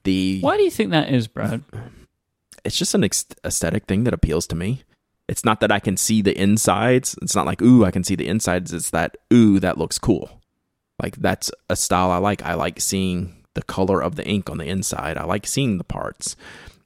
[0.05, 1.63] The Why do you think that is, Brad?
[2.65, 4.83] it's just an ex- aesthetic thing that appeals to me.
[5.29, 7.17] It's not that I can see the insides.
[7.21, 8.73] It's not like ooh, I can see the insides.
[8.73, 10.41] It's that ooh, that looks cool.
[11.03, 12.43] Like that's a style I like.
[12.43, 15.19] I like seeing the color of the ink on the inside.
[15.19, 16.35] I like seeing the parts.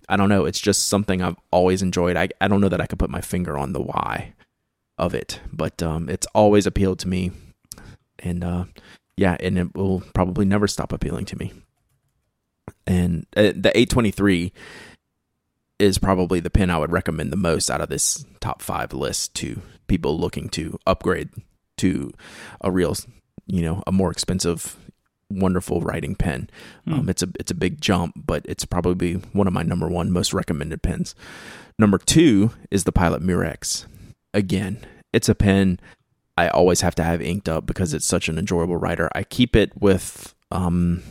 [0.08, 0.44] I don't know.
[0.44, 2.16] It's just something I've always enjoyed.
[2.16, 4.34] I I don't know that I could put my finger on the why
[5.02, 7.32] of it, but um, it's always appealed to me,
[8.20, 8.64] and uh,
[9.16, 11.52] yeah, and it will probably never stop appealing to me.
[12.86, 14.52] And uh, the 823
[15.80, 19.34] is probably the pen I would recommend the most out of this top five list
[19.36, 21.30] to people looking to upgrade
[21.78, 22.12] to
[22.60, 22.94] a real,
[23.46, 24.76] you know, a more expensive,
[25.28, 26.48] wonderful writing pen.
[26.86, 30.12] Um, it's a it's a big jump, but it's probably one of my number one
[30.12, 31.16] most recommended pens.
[31.76, 33.86] Number two is the Pilot Murex.
[34.32, 35.78] Again, it's a pen
[36.36, 39.10] I always have to have inked up because it's such an enjoyable writer.
[39.14, 41.02] I keep it with um,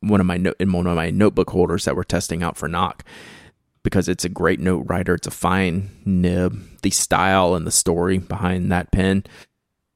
[0.00, 2.68] one of my no- in one of my notebook holders that we're testing out for
[2.68, 3.04] Nock
[3.82, 5.14] because it's a great note writer.
[5.14, 6.80] It's a fine nib.
[6.82, 9.24] The style and the story behind that pen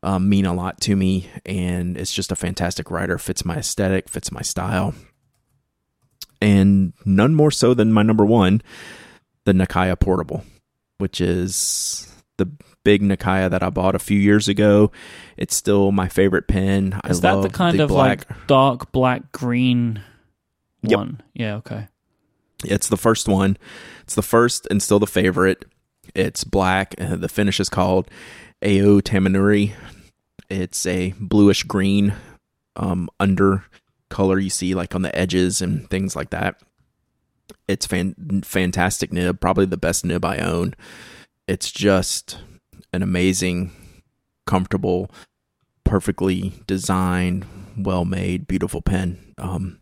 [0.02, 3.16] um, mean a lot to me, and it's just a fantastic writer.
[3.16, 4.94] Fits my aesthetic, fits my style,
[6.42, 8.60] and none more so than my number one,
[9.44, 10.44] the Nakaya Portable,
[10.98, 12.50] which is the
[12.84, 14.92] big Nakaya that I bought a few years ago.
[15.36, 17.00] It's still my favorite pen.
[17.08, 18.28] Is I that love the kind of black.
[18.30, 20.02] like dark black green
[20.82, 20.98] Yep.
[20.98, 21.22] one?
[21.34, 21.88] Yeah, okay.
[22.64, 23.56] It's the first one.
[24.02, 25.64] It's the first and still the favorite.
[26.14, 26.94] It's black.
[26.98, 28.08] Uh, the finish is called
[28.62, 29.72] Ao Tamenuri.
[30.50, 32.12] It's a bluish green
[32.76, 33.64] um, under
[34.10, 36.60] color you see like on the edges and things like that.
[37.66, 40.74] It's fan- fantastic nib, probably the best nib I own.
[41.48, 42.38] It's just
[42.94, 43.70] an amazing,
[44.46, 45.10] comfortable,
[45.84, 47.44] perfectly designed,
[47.76, 49.18] well made, beautiful pen.
[49.38, 49.80] Um,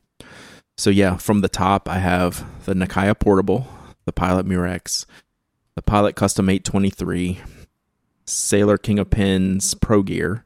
[0.77, 3.68] So yeah, from the top, I have the Nakaya Portable,
[4.07, 5.07] the Pilot Murex,
[5.77, 7.40] the Pilot Custom 823,
[8.25, 10.44] Sailor King of Pens Pro Gear,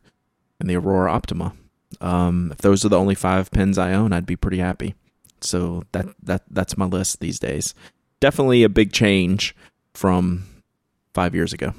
[0.61, 1.52] and the Aurora Optima.
[2.00, 4.94] Um, if those are the only five pens I own, I'd be pretty happy.
[5.40, 7.74] So that that that's my list these days.
[8.20, 9.55] Definitely a big change
[9.94, 10.44] from
[11.14, 11.72] five years ago.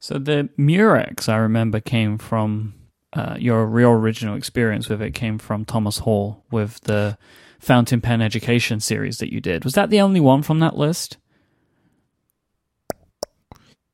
[0.00, 2.74] So the Murex, I remember, came from
[3.12, 7.18] uh, your real original experience with it came from Thomas Hall with the
[7.58, 9.64] Fountain Pen Education series that you did.
[9.64, 11.18] Was that the only one from that list?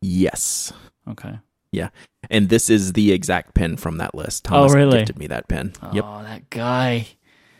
[0.01, 0.73] Yes.
[1.09, 1.41] Okay.
[1.73, 1.89] Yeah.
[2.31, 4.45] And this is the exact pen from that list.
[4.45, 4.99] Thomas oh, really?
[4.99, 5.73] gifted me that pen.
[5.83, 6.05] Oh, yep.
[6.05, 7.09] that guy.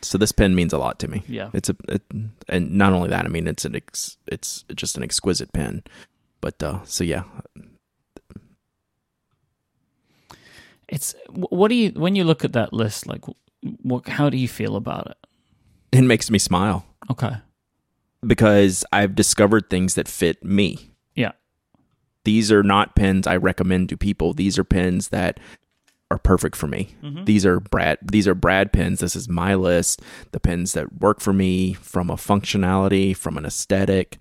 [0.01, 1.23] So this pen means a lot to me.
[1.27, 1.49] Yeah.
[1.53, 2.03] It's a, it,
[2.47, 5.83] and not only that, I mean, it's an, ex, it's just an exquisite pen.
[6.39, 7.23] But, uh, so yeah.
[10.89, 13.25] It's, what do you, when you look at that list, like,
[13.81, 15.17] what, how do you feel about it?
[15.91, 16.85] It makes me smile.
[17.09, 17.35] Okay.
[18.25, 20.91] Because I've discovered things that fit me.
[21.15, 21.31] Yeah.
[22.23, 24.33] These are not pens I recommend to people.
[24.33, 25.39] These are pens that
[26.09, 26.95] are perfect for me.
[27.03, 27.25] Mm-hmm.
[27.25, 28.99] These are Brad these are Brad pens.
[28.99, 30.01] This is my list.
[30.31, 34.17] The pens that work for me from a functionality, from an aesthetic,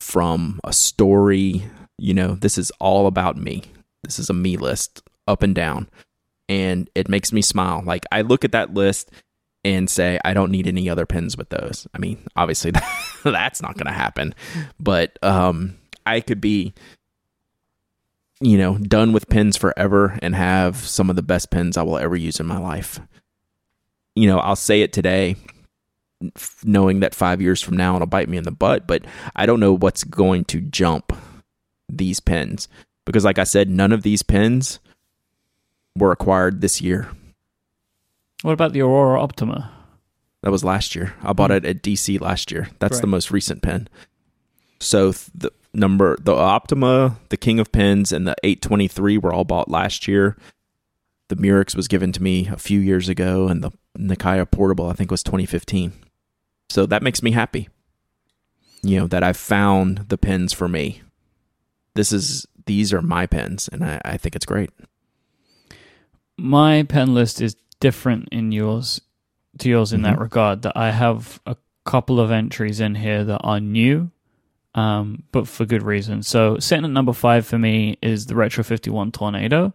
[0.00, 1.64] from a story.
[1.98, 3.64] You know, this is all about me.
[4.04, 5.88] This is a me list up and down.
[6.48, 7.82] And it makes me smile.
[7.84, 9.10] Like I look at that list
[9.64, 11.86] and say I don't need any other pins with those.
[11.94, 12.72] I mean, obviously
[13.24, 14.34] that's not going to happen.
[14.78, 16.74] But um I could be
[18.40, 21.96] you know, done with pins forever and have some of the best pins I will
[21.96, 23.00] ever use in my life.
[24.14, 25.36] You know, I'll say it today,
[26.64, 29.60] knowing that five years from now it'll bite me in the butt, but I don't
[29.60, 31.12] know what's going to jump
[31.88, 32.68] these pins
[33.06, 34.80] Because, like I said, none of these pens
[35.96, 37.08] were acquired this year.
[38.42, 39.70] What about the Aurora Optima?
[40.42, 41.14] That was last year.
[41.22, 41.56] I bought hmm.
[41.56, 42.68] it at DC last year.
[42.78, 43.00] That's right.
[43.00, 43.88] the most recent pen.
[44.80, 49.70] So the number the Optima, the King of Pens, and the 823 were all bought
[49.70, 50.36] last year.
[51.28, 54.92] The Murex was given to me a few years ago, and the Nakaya Portable I
[54.92, 55.92] think was 2015.
[56.68, 57.68] So that makes me happy.
[58.82, 61.00] You know that I've found the pens for me.
[61.94, 64.70] This is these are my pens, and I, I think it's great.
[66.36, 69.00] My pen list is different in yours
[69.58, 70.14] to yours in mm-hmm.
[70.14, 70.62] that regard.
[70.62, 74.10] That I have a couple of entries in here that are new
[74.74, 76.22] um, but for good reason.
[76.22, 79.72] So sitting at number five for me is the Retro 51 Tornado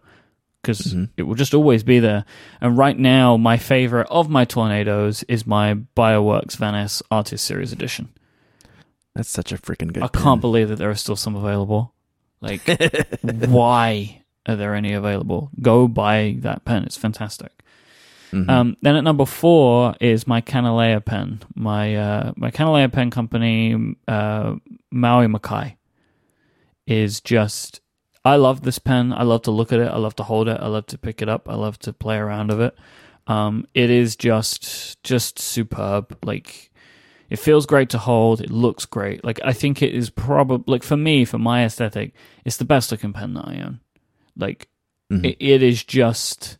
[0.60, 1.04] because mm-hmm.
[1.16, 2.24] it will just always be there.
[2.60, 8.10] And right now, my favorite of my tornadoes is my Bioworkz Venice Artist Series Edition.
[9.14, 10.02] That's such a freaking good.
[10.02, 10.22] I pen.
[10.22, 11.94] can't believe that there are still some available.
[12.42, 12.62] Like,
[13.22, 15.50] why are there any available?
[15.60, 17.52] Go buy that pen; it's fantastic.
[18.32, 18.48] Mm-hmm.
[18.48, 21.40] Um, then at number four is my Kanilea pen.
[21.54, 24.56] My uh, my Kanilea pen company, uh,
[24.90, 25.76] Maui Makai,
[26.86, 27.80] is just.
[28.22, 29.14] I love this pen.
[29.14, 29.90] I love to look at it.
[29.90, 30.60] I love to hold it.
[30.60, 31.48] I love to pick it up.
[31.48, 32.78] I love to play around with it.
[33.26, 36.18] Um, it is just just superb.
[36.22, 36.70] Like
[37.30, 38.40] it feels great to hold.
[38.40, 39.24] It looks great.
[39.24, 42.12] Like I think it is probably like for me, for my aesthetic,
[42.44, 43.80] it's the best looking pen that I own.
[44.36, 44.68] Like
[45.12, 45.24] mm-hmm.
[45.24, 46.58] it, it is just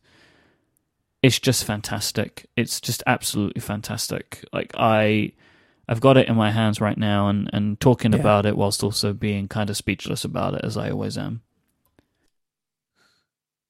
[1.22, 2.46] it's just fantastic.
[2.56, 4.44] It's just absolutely fantastic.
[4.52, 5.32] Like I
[5.88, 8.20] I've got it in my hands right now and, and talking yeah.
[8.20, 11.42] about it whilst also being kind of speechless about it as I always am.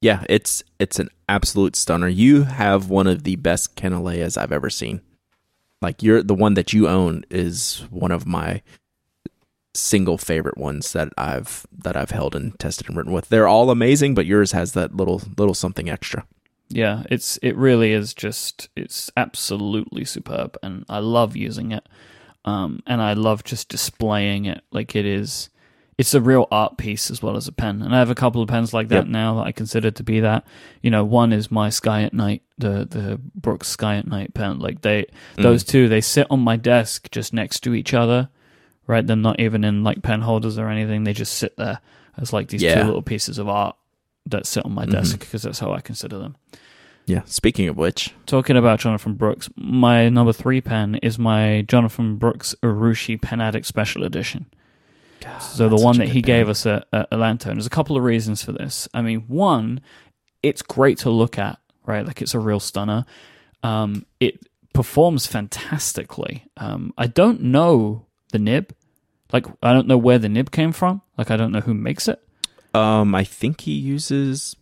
[0.02, 2.08] Yeah, it's it's an absolute stunner.
[2.08, 5.02] You have one of the best Kanileas I've ever seen.
[5.82, 8.62] Like you're the one that you own is one of my
[9.74, 13.28] single favorite ones that I've that I've held and tested and written with.
[13.28, 16.26] They're all amazing, but yours has that little little something extra
[16.70, 21.86] yeah, it's it really is just it's absolutely superb, and I love using it,
[22.44, 25.50] um, and I love just displaying it like it is.
[25.98, 28.40] It's a real art piece as well as a pen, and I have a couple
[28.40, 29.06] of pens like that yep.
[29.08, 30.46] now that I consider to be that.
[30.80, 34.60] You know, one is my Sky at Night, the the Brooks Sky at Night pen.
[34.60, 35.06] Like they,
[35.36, 35.42] mm.
[35.42, 38.28] those two, they sit on my desk just next to each other,
[38.90, 39.06] right?
[39.06, 41.04] They're not even in like pen holders or anything.
[41.04, 41.80] They just sit there
[42.18, 42.80] as like these yeah.
[42.80, 43.76] two little pieces of art
[44.26, 44.92] that sit on my mm-hmm.
[44.92, 46.36] desk because that's how I consider them.
[47.06, 47.22] Yeah.
[47.24, 52.54] Speaking of which, talking about Jonathan Brooks, my number three pen is my Jonathan Brooks
[52.62, 54.46] Urushi Pen Addict Special Edition.
[55.40, 56.26] So the one that he pen.
[56.26, 57.50] gave us at, at Atlanta.
[57.50, 58.88] And there's a couple of reasons for this.
[58.92, 59.80] I mean, one,
[60.42, 62.06] it's great to look at, right?
[62.06, 63.04] Like it's a real stunner.
[63.62, 64.40] Um, it
[64.72, 66.46] performs fantastically.
[66.56, 68.74] Um, I don't know the nib.
[69.32, 71.02] Like I don't know where the nib came from.
[71.16, 72.20] Like I don't know who makes it.
[72.74, 74.56] Um, I think he uses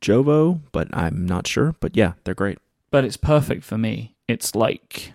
[0.00, 1.74] Jowo, but I'm not sure.
[1.80, 2.58] But yeah, they're great.
[2.90, 4.14] But it's perfect for me.
[4.28, 5.12] It's like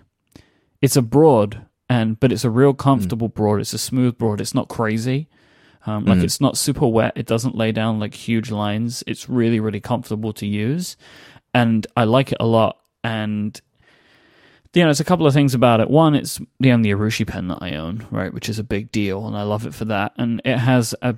[0.80, 3.34] it's a broad, and but it's a real comfortable mm.
[3.34, 3.60] broad.
[3.60, 4.40] It's a smooth broad.
[4.40, 5.28] It's not crazy.
[5.84, 6.24] Um, like mm.
[6.24, 7.12] it's not super wet.
[7.16, 9.02] It doesn't lay down like huge lines.
[9.06, 10.96] It's really really comfortable to use,
[11.54, 12.78] and I like it a lot.
[13.04, 13.60] And
[14.74, 15.90] you know, there's a couple of things about it.
[15.90, 19.26] One, it's the only Urushi pen that I own, right, which is a big deal,
[19.26, 20.12] and I love it for that.
[20.16, 21.16] And it has a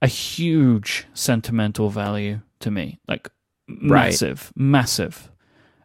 [0.00, 3.30] a huge sentimental value to me, like
[3.66, 4.62] massive, right.
[4.62, 5.30] massive.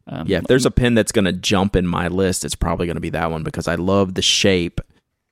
[0.06, 2.86] Um, yeah, if there's a pen that's going to jump in my list, it's probably
[2.86, 4.82] going to be that one because I love the shape.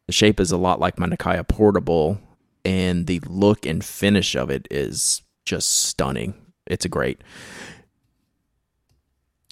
[0.08, 2.20] The shape is a lot like my Nakaya Portable,
[2.65, 6.34] and the look and finish of it is just stunning.
[6.65, 7.22] It's a great.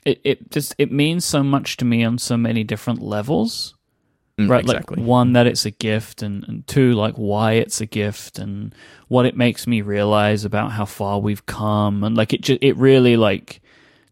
[0.05, 3.75] It it just it means so much to me on so many different levels.
[4.39, 4.97] Mm, right, exactly.
[4.97, 8.73] like one that it's a gift, and, and two like why it's a gift, and
[9.09, 12.77] what it makes me realize about how far we've come, and like it just it
[12.77, 13.61] really like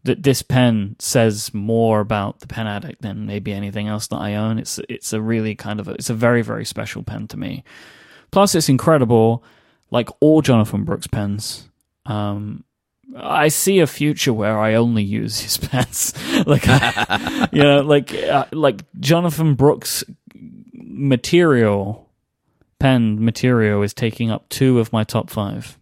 [0.04, 4.34] that this pen says more about the pen addict than maybe anything else that I
[4.34, 4.58] own.
[4.58, 7.64] It's it's a really kind of a, it's a very very special pen to me.
[8.30, 9.42] Plus, it's incredible,
[9.90, 11.68] like all Jonathan Brooks pens.
[12.04, 12.64] Um,
[13.16, 16.14] I see a future where I only use his pens,
[16.46, 16.66] like
[17.52, 20.04] you know, like uh, like Jonathan Brooks
[20.74, 22.08] material,
[22.78, 25.78] pen material is taking up two of my top five.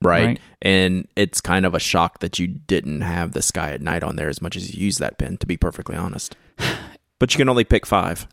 [0.00, 0.26] Right.
[0.26, 0.40] right.
[0.60, 4.16] And it's kind of a shock that you didn't have the sky at night on
[4.16, 6.36] there as much as you use that pen, to be perfectly honest.
[7.18, 8.26] but you can only pick five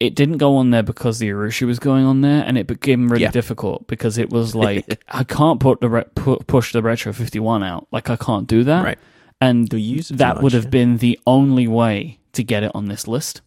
[0.00, 3.08] it didn't go on there because the Urushi was going on there, and it became
[3.08, 3.30] really yeah.
[3.30, 7.38] difficult because it was like I can't put the re- pu- push the Retro Fifty
[7.38, 8.98] One out, like I can't do that, right?
[9.42, 10.70] And that much, would have yeah.
[10.70, 13.42] been the only way to get it on this list,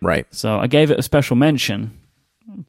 [0.00, 0.26] right?
[0.32, 1.98] So I gave it a special mention,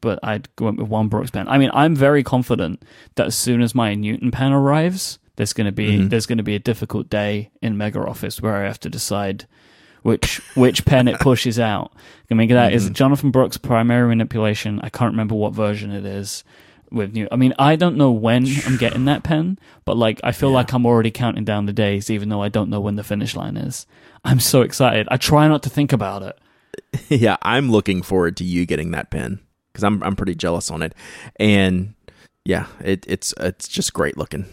[0.00, 1.48] but I went with one Brooks pen.
[1.48, 2.82] I mean, I'm very confident
[3.14, 6.08] that as soon as my Newton pen arrives, there's going to be mm-hmm.
[6.08, 9.46] there's going to be a difficult day in Mega Office where I have to decide
[10.02, 11.92] which which pen it pushes out.
[12.30, 12.76] I mean, that mm-hmm.
[12.76, 14.80] is Jonathan Brooks' primary manipulation.
[14.82, 16.44] I can't remember what version it is
[16.90, 17.28] with new.
[17.32, 20.56] I mean, I don't know when I'm getting that pen, but like I feel yeah.
[20.56, 23.34] like I'm already counting down the days, even though I don't know when the finish
[23.34, 23.86] line is.
[24.24, 25.08] I'm so excited.
[25.10, 26.38] I try not to think about it.
[27.08, 30.82] Yeah, I'm looking forward to you getting that pen because I'm I'm pretty jealous on
[30.82, 30.94] it,
[31.36, 31.94] and
[32.44, 34.46] yeah, it, it's it's just great looking,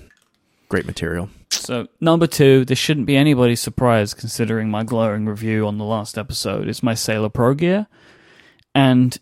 [0.70, 1.30] great material.
[1.50, 6.18] So, number two, this shouldn't be anybody's surprise considering my glowing review on the last
[6.18, 7.88] episode, It's my Sailor Pro gear.
[8.74, 9.18] And,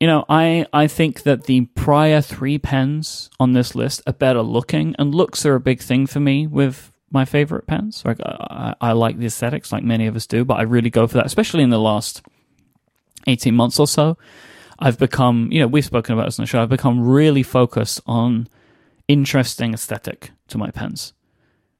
[0.00, 4.42] you know, I, I think that the prior three pens on this list are better
[4.42, 8.02] looking, and looks are a big thing for me with my favorite pens.
[8.04, 11.06] Like, I, I like the aesthetics, like many of us do, but I really go
[11.06, 12.22] for that, especially in the last
[13.26, 14.18] 18 months or so.
[14.80, 18.00] I've become, you know, we've spoken about this on the show, I've become really focused
[18.06, 18.48] on
[19.08, 21.14] interesting aesthetic to my pens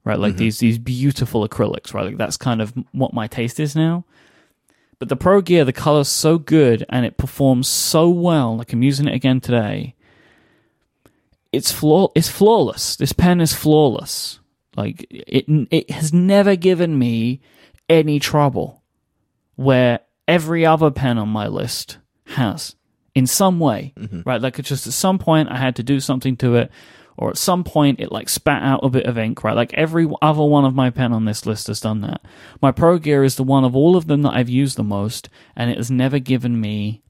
[0.08, 0.18] right?
[0.18, 0.38] Like mm-hmm.
[0.38, 2.06] these these beautiful acrylics, right?
[2.06, 4.06] Like that's kind of what my taste is now.
[4.98, 8.56] But the Pro Gear, the color's so good and it performs so well.
[8.56, 9.94] Like I'm using it again today.
[11.52, 12.96] It's flaw it's flawless.
[12.96, 14.40] This pen is flawless.
[14.76, 17.42] Like it it has never given me
[17.88, 18.82] any trouble
[19.56, 22.76] where every other pen on my list has
[23.14, 24.22] in some way, mm-hmm.
[24.24, 24.40] right?
[24.40, 26.70] Like it's just at some point I had to do something to it
[27.18, 29.56] or at some point it like spat out a bit of ink, right?
[29.56, 32.22] Like every other one of my pen on this list has done that.
[32.62, 35.28] My Pro Gear is the one of all of them that I've used the most,
[35.56, 37.02] and it has never given me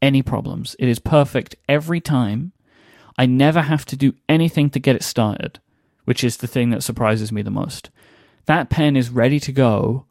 [0.00, 0.76] any problems.
[0.78, 2.52] It is perfect every time.
[3.18, 5.58] I never have to do anything to get it started,
[6.04, 7.90] which is the thing that surprises me the most.
[8.46, 10.06] That pen is ready to go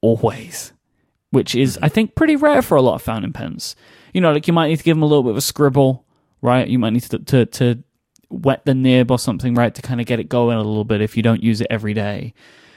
[0.00, 0.72] always,
[1.30, 1.84] which is, mm-hmm.
[1.84, 3.76] I think, pretty rare for a lot of fountain pens.
[4.12, 6.04] You know, like you might need to give them a little bit of a scribble,
[6.42, 6.68] right?
[6.68, 7.82] You might need to, to, to
[8.30, 11.00] wet the nib or something, right, to kind of get it going a little bit
[11.00, 12.34] if you don't use it every day.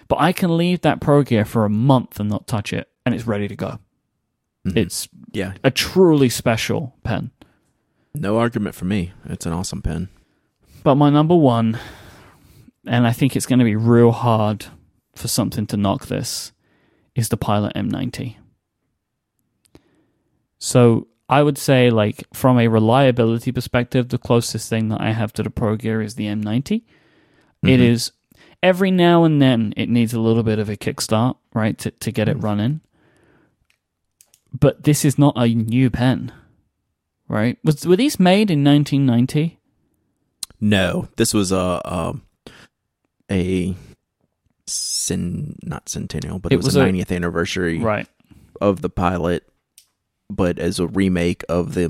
[0.08, 3.16] But I can leave that Pro Gear for a month and not touch it, and
[3.16, 3.80] it's ready to go.
[4.66, 4.78] Mm-hmm.
[4.78, 7.32] It's yeah, a truly special pen.
[8.14, 9.14] No argument for me.
[9.26, 10.10] It's an awesome pen.
[10.84, 11.80] But my number one,
[12.86, 14.66] and I think it's going to be real hard
[15.16, 16.52] for something to knock this,
[17.16, 18.38] is the Pilot M90.
[20.58, 25.32] So I would say, like, from a reliability perspective, the closest thing that I have
[25.34, 26.82] to the Pro Gear is the M90.
[26.82, 27.70] Mm-hmm.
[27.70, 28.12] It is
[28.62, 32.12] every now and then it needs a little bit of a kickstart, right, to, to
[32.12, 32.46] get it mm-hmm.
[32.46, 32.82] running.
[34.52, 36.34] But this is not a new pen,
[37.30, 37.58] right?
[37.64, 39.58] Was were these made in 1990?
[40.60, 42.14] No, this was a a,
[43.32, 43.76] a
[45.64, 48.08] not centennial, but it, it was, was, a 90th anniversary right.
[48.60, 49.51] of the pilot
[50.36, 51.88] but as a remake of the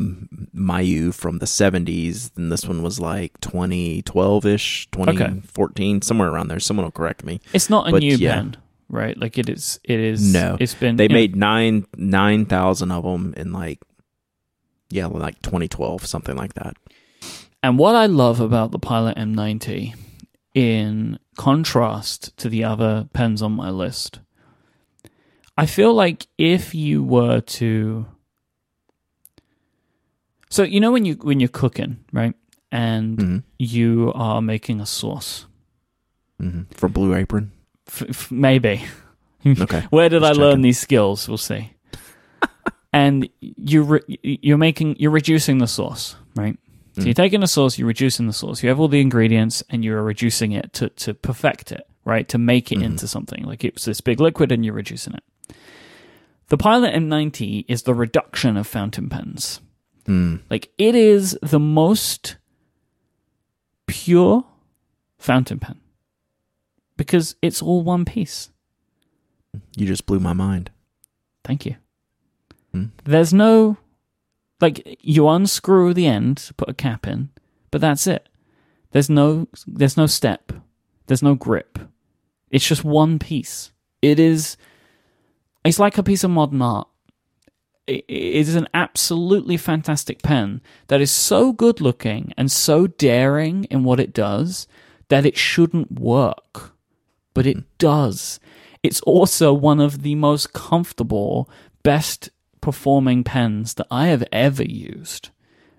[0.53, 2.35] Myu from the 70s.
[2.37, 6.05] And this one was like 2012 ish, 2014, okay.
[6.05, 6.59] somewhere around there.
[6.59, 7.39] Someone will correct me.
[7.53, 8.35] It's not a but new yeah.
[8.35, 8.57] pen,
[8.89, 9.17] right?
[9.17, 9.79] Like it is.
[9.83, 10.33] It is.
[10.33, 10.57] No.
[10.59, 10.97] it's been.
[10.97, 13.79] They you know, made nine nine thousand of them in like
[14.91, 16.75] yeah, like 2012, something like that.
[17.63, 19.95] And what I love about the Pilot M90,
[20.53, 24.19] in contrast to the other pens on my list,
[25.57, 28.05] I feel like if you were to,
[30.51, 32.35] so you know when you when you're cooking, right,
[32.71, 35.47] and hmm you are making a sauce,
[36.39, 37.51] hmm For Blue Apron.
[37.87, 38.83] F- f- maybe.
[39.43, 39.81] Okay.
[39.89, 41.27] Where did Just I learn these skills?
[41.27, 41.73] We'll see.
[42.93, 46.55] and you re- you're making you're reducing the sauce, right?
[46.93, 47.05] So Mm.
[47.05, 48.61] you're taking the sauce, you're reducing the sauce.
[48.61, 52.27] You have all the ingredients, and you're reducing it to to perfect it, right?
[52.29, 52.83] To make it Mhm.
[52.83, 55.23] into something like it's this big liquid, and you're reducing it.
[56.49, 59.59] The Pilot M90 is the reduction of fountain pens.
[60.05, 60.41] Mm.
[60.49, 62.37] Like it is the most
[63.87, 64.45] pure
[65.17, 65.79] fountain pen
[66.97, 68.49] because it's all one piece.
[69.75, 70.71] You just blew my mind.
[71.43, 71.75] Thank you.
[72.71, 72.85] Hmm.
[73.03, 73.77] There's no
[74.59, 77.29] like you unscrew the end to put a cap in,
[77.69, 78.29] but that's it.
[78.91, 80.51] There's no there's no step.
[81.07, 81.79] There's no grip.
[82.49, 83.71] It's just one piece.
[84.01, 84.57] It is
[85.65, 86.87] it's like a piece of modern art.
[87.91, 93.83] It is an absolutely fantastic pen that is so good looking and so daring in
[93.83, 94.67] what it does
[95.09, 96.73] that it shouldn't work.
[97.33, 97.63] But it hmm.
[97.77, 98.39] does.
[98.83, 101.49] It's also one of the most comfortable,
[101.83, 102.29] best
[102.61, 105.29] performing pens that I have ever used.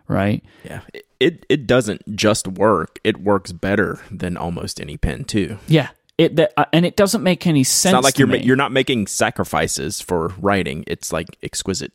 [0.08, 0.44] Right?
[0.64, 0.80] Yeah.
[1.18, 2.98] It it doesn't just work.
[3.04, 5.58] It works better than almost any pen too.
[5.66, 5.88] Yeah.
[6.18, 7.90] It that, uh, and it doesn't make any sense.
[7.90, 8.42] It's not like you're me.
[8.42, 10.84] you're not making sacrifices for writing.
[10.86, 11.92] It's like exquisite.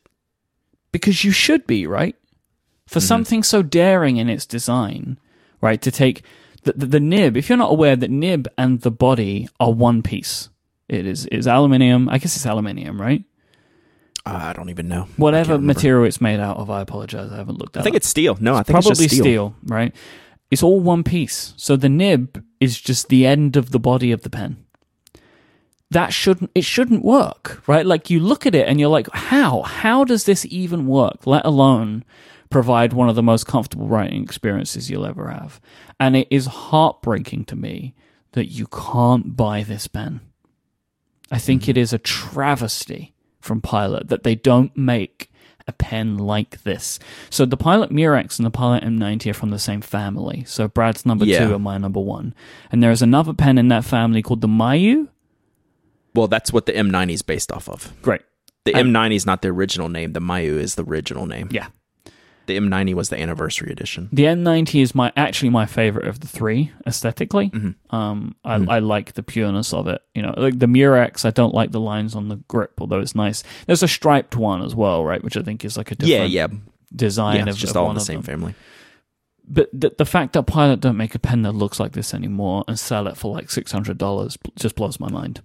[0.92, 2.94] because you should be right Mm-hmm.
[2.94, 5.18] for something so daring in its design
[5.60, 6.22] right to take
[6.62, 10.02] the, the, the nib if you're not aware that nib and the body are one
[10.02, 10.48] piece
[10.88, 13.24] it is is aluminium i guess it's aluminium right
[14.24, 15.06] Uh, I don't even know.
[15.18, 18.08] Whatever material it's made out of i apologize i haven't looked at I think it's
[18.08, 18.38] steel.
[18.40, 19.22] No, I think probably it's steel.
[19.24, 19.94] steel right
[20.50, 21.54] it's all one piece.
[21.56, 24.64] So the nib is just the end of the body of the pen.
[25.90, 27.86] That shouldn't it shouldn't work right?
[27.86, 29.62] Like you look at it and you're like how?
[29.62, 32.04] How does this even work let alone
[32.50, 35.60] provide one of the most comfortable writing experiences you'll ever have?
[35.98, 37.94] And it is heartbreaking to me
[38.32, 40.20] that you can't buy this pen.
[41.30, 41.70] I think hmm.
[41.70, 45.30] it is a travesty from pilot that they don't make
[45.68, 46.98] a pen like this.
[47.30, 50.44] So the Pilot Murex and the Pilot M90 are from the same family.
[50.46, 51.46] So Brad's number Yeah.
[51.46, 52.34] two and my number one.
[52.72, 55.08] And there is another pen in that family called the Myu.
[56.14, 57.92] Well, that's what the M90 is based off of.
[58.02, 58.22] Great.
[58.64, 60.12] The And- M90 is not the original name.
[60.14, 61.48] The Myu is the original name.
[61.52, 61.68] Yeah.
[62.48, 64.08] The M90 was the anniversary edition.
[64.10, 67.50] The M90 is my actually my favorite of the three aesthetically.
[67.50, 67.94] Mm-hmm.
[67.94, 70.02] Um, I, I like the pureness of it.
[70.14, 73.14] You know, like the Murex, I don't like the lines on the grip, although it's
[73.14, 73.44] nice.
[73.66, 75.22] There's a striped one as well, right?
[75.22, 76.46] Which I think is like a Yeah, different yeah,
[76.96, 77.42] design yeah.
[77.42, 78.54] of, It's just of all in the same family.
[79.46, 82.64] But the, the fact that Pilot don't make a pen that looks like this anymore
[82.68, 85.40] and sell it for like six hundred dollars just blows my mind.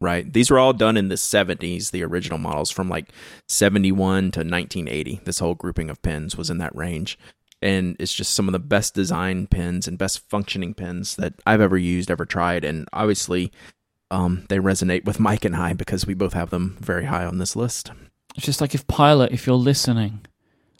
[0.00, 0.30] Right.
[0.30, 3.08] These were all done in the 70s, the original models from like
[3.48, 5.22] 71 to 1980.
[5.24, 7.18] This whole grouping of pens was in that range.
[7.62, 11.62] And it's just some of the best design pens and best functioning pens that I've
[11.62, 12.62] ever used, ever tried.
[12.62, 13.50] And obviously,
[14.10, 17.38] um, they resonate with Myke and I because we both have them very high on
[17.38, 17.90] this list.
[18.36, 20.26] It's just like if Pilot, if you're listening,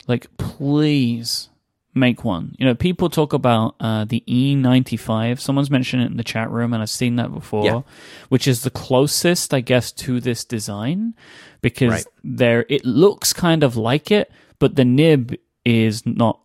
[0.06, 1.48] like please
[1.96, 2.54] make one.
[2.58, 5.40] You know, people talk about uh, the E95.
[5.40, 7.80] Someone's mentioned it in the chat room, and I've seen that before, Yeah.
[8.28, 11.14] which is the closest, I guess, to this design
[11.62, 12.04] because Right.
[12.22, 15.34] there it looks kind of like it, but the nib
[15.64, 16.40] is not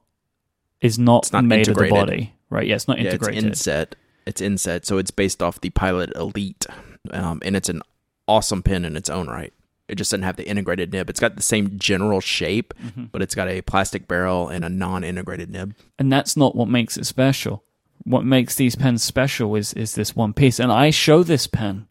[0.82, 2.34] is not, It's not made of the body.
[2.50, 2.66] Right?
[2.66, 3.96] Yeah, it's not Yeah, it's inset.
[4.26, 4.86] It's inset.
[4.88, 6.66] So it's based off the Pilot Elite.
[7.12, 7.82] Um, and it's an
[8.28, 9.54] awesome pen in its own right.
[9.92, 11.10] It just doesn't have the integrated nib.
[11.10, 13.06] It's got the same general shape, Mm-hmm.
[13.12, 15.76] but it's got a plastic barrel and a non integrated nib.
[16.00, 17.64] and that's not what makes it special.
[18.04, 21.88] What makes these pens special is is this one piece, and I show this pen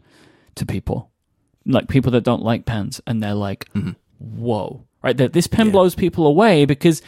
[0.57, 1.11] to people,
[1.65, 3.69] like people that don't like pens, and they're like,
[4.19, 5.17] "Whoa!" Right?
[5.17, 5.73] That this pen Yeah.
[5.73, 7.01] blows people away because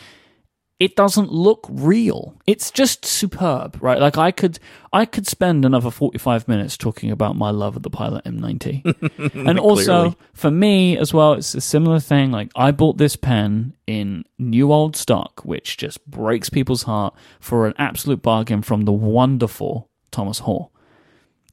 [0.82, 2.34] it doesn't look real.
[2.44, 4.00] It's just superb, right?
[4.00, 4.58] Like I could
[4.92, 9.32] I could spend another 45 minutes talking about my love of the Pilot M90.
[9.46, 12.32] and also for me as well, it's a similar thing.
[12.32, 17.68] Like I bought this pen in new old stock, which just breaks people's heart for
[17.68, 20.72] an absolute bargain from the wonderful Thomas Hall,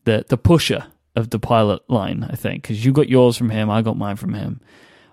[0.06, 3.70] the the pusher of the Pilot line, I think, because you got yours from him,
[3.70, 4.60] I got mine from him.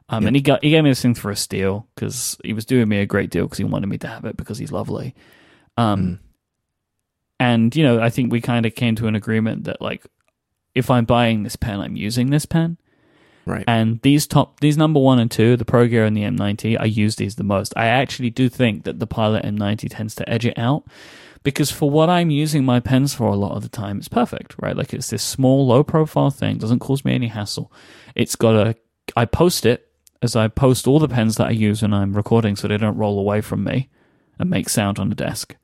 [0.08, 2.64] Um, and he got he gave me this thing for a steal because he was
[2.64, 5.14] doing me a great deal because he wanted me to have it because he's lovely.
[5.76, 6.20] Um,
[7.40, 10.06] and you know, I think we kind of came to an agreement that like
[10.74, 12.78] if I'm buying this pen, I'm using this pen.
[13.46, 13.64] Right.
[13.66, 16.84] And these top, these number one and two, the Pro Gear and the M90, I
[16.84, 17.72] use these the most.
[17.76, 20.84] I actually do think that the Pilot M90 tends to edge it out
[21.44, 24.56] because for what I'm using my pens for a lot of the time, it's perfect,
[24.60, 24.76] right?
[24.76, 27.72] Like it's this small, low profile thing, doesn't cause me any hassle.
[28.16, 28.74] It's got a,
[29.16, 29.85] I post it
[30.22, 32.96] as I post all the pens that I use when I'm recording so they don't
[32.96, 33.88] roll away from me
[34.38, 35.56] and make sound on the desk,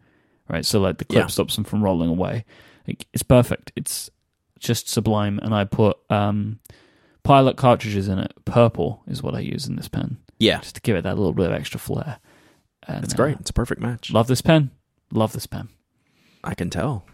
[0.48, 0.64] right?
[0.64, 1.26] So like the clip Yeah.
[1.28, 2.44] stops them from rolling away.
[2.86, 3.72] Like, it's perfect.
[3.76, 4.10] It's
[4.58, 5.38] just sublime.
[5.42, 6.58] And I put, um,
[7.22, 8.32] pilot cartridges in it.
[8.44, 10.58] Purple is what I use in this pen, Yeah.
[10.60, 12.18] just to give it that little bit of extra flair.
[12.88, 13.38] And, It's uh, great.
[13.40, 14.10] It's a perfect match.
[14.12, 14.70] love this pen.
[15.12, 15.68] Love this pen.
[16.42, 17.04] I can tell.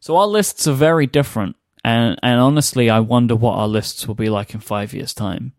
[0.00, 4.14] So our lists are very different, and and honestly, I wonder what our lists will
[4.14, 5.52] be like in five years' time.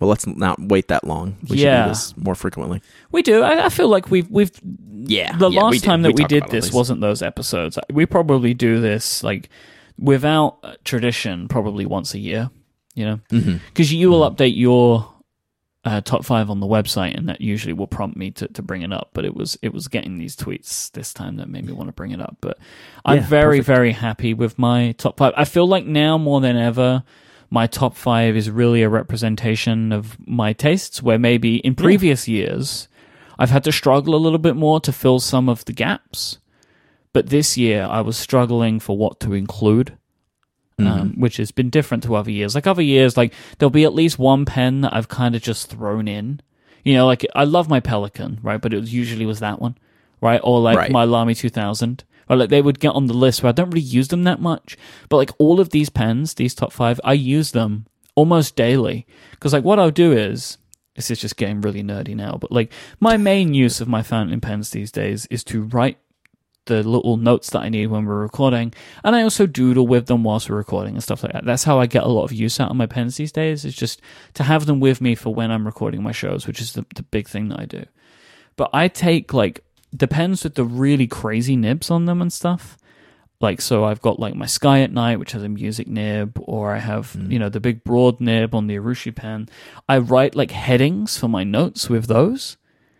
[0.00, 1.36] Well, let's not wait that long.
[1.42, 1.84] We should Yeah.
[1.84, 2.82] do this more frequently.
[3.12, 3.42] We do.
[3.42, 4.50] I, I feel like we've we've
[4.92, 5.36] Yeah.
[5.36, 7.78] the yeah, last time that we, talked did this wasn't those episodes.
[7.92, 9.48] We probably do this like
[9.98, 12.50] without uh, tradition, probably once a year.
[12.96, 13.60] You know, Mhm.
[13.68, 15.10] because you will update your
[15.84, 18.82] uh, top five on the website, and that usually will prompt me to, to bring
[18.82, 19.10] it up.
[19.12, 21.92] But it was it was getting these tweets this time that made me want to
[21.92, 22.36] bring it up.
[22.40, 22.56] But
[23.04, 23.66] I'm Yeah, very perfect.
[23.76, 25.34] very happy with my top five.
[25.36, 27.02] I feel like now more than ever.
[27.54, 32.88] My top five is really a representation of my tastes, where maybe in previous years
[33.38, 36.38] I've had to struggle a little bit more to fill some of the gaps.
[37.12, 39.96] But this year I was struggling for what to include
[40.78, 42.54] um, which has been different to other years.
[42.54, 45.70] Like other years, like there'll be at least one pen that I've kind of just
[45.70, 46.40] thrown in.
[46.82, 48.60] You know, like I love my Pelikan, right?
[48.60, 49.78] But it was usually was that one,
[50.20, 50.40] right?
[50.42, 50.90] Or like Right.
[50.90, 52.04] my Lamy 2000.
[52.28, 54.40] Or like they would get on the list where I don't really use them that
[54.40, 54.76] much.
[55.08, 59.06] But like all of these pens, these top five, I use them almost daily.
[59.32, 60.58] Because like what I'll do is,
[60.96, 64.40] this is just getting really nerdy now, but like my main use of my fountain
[64.40, 65.98] pens these days is to write
[66.66, 68.72] the little notes that I need when we're recording,
[69.02, 71.44] and I also doodle with them whilst we're recording and stuff like that.
[71.44, 73.64] That's how I get a lot of use out of my pens these days.
[73.64, 74.00] Is just
[74.34, 77.02] to have them with me for when I'm recording my shows, which is the, the
[77.02, 77.84] big thing that I do.
[78.56, 79.63] But I take like
[79.94, 82.76] the pens with the really crazy nibs on them and stuff.
[83.40, 86.74] Like so, I've got like my Sky at Night, which has a music nib, or
[86.74, 87.30] I have mm.
[87.30, 89.48] you know the big broad nib on the Urushi pen.
[89.88, 92.56] I write like headings for my notes with those.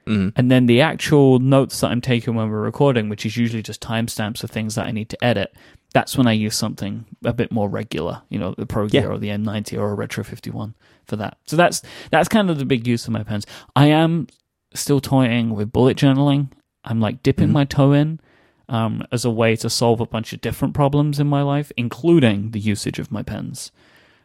[0.07, 0.33] Mm.
[0.37, 3.81] And then the actual notes that I'm taking when we're recording, which is usually just
[3.81, 5.55] timestamps of things that I need to edit,
[5.95, 9.09] that's when I use something a bit more regular, you know, the Pro Gear Yeah.
[9.09, 10.75] or the M90 or a Retro 51
[11.07, 11.39] for that.
[11.47, 11.81] So that's
[12.11, 13.47] that's kind of the big use of my pens.
[13.75, 14.27] I am
[14.75, 16.51] still toying with bullet journaling.
[16.85, 18.21] I'm like dipping my toe in
[18.69, 22.51] um, as a way to solve a bunch of different problems in my life, including
[22.53, 23.73] the usage of my pens.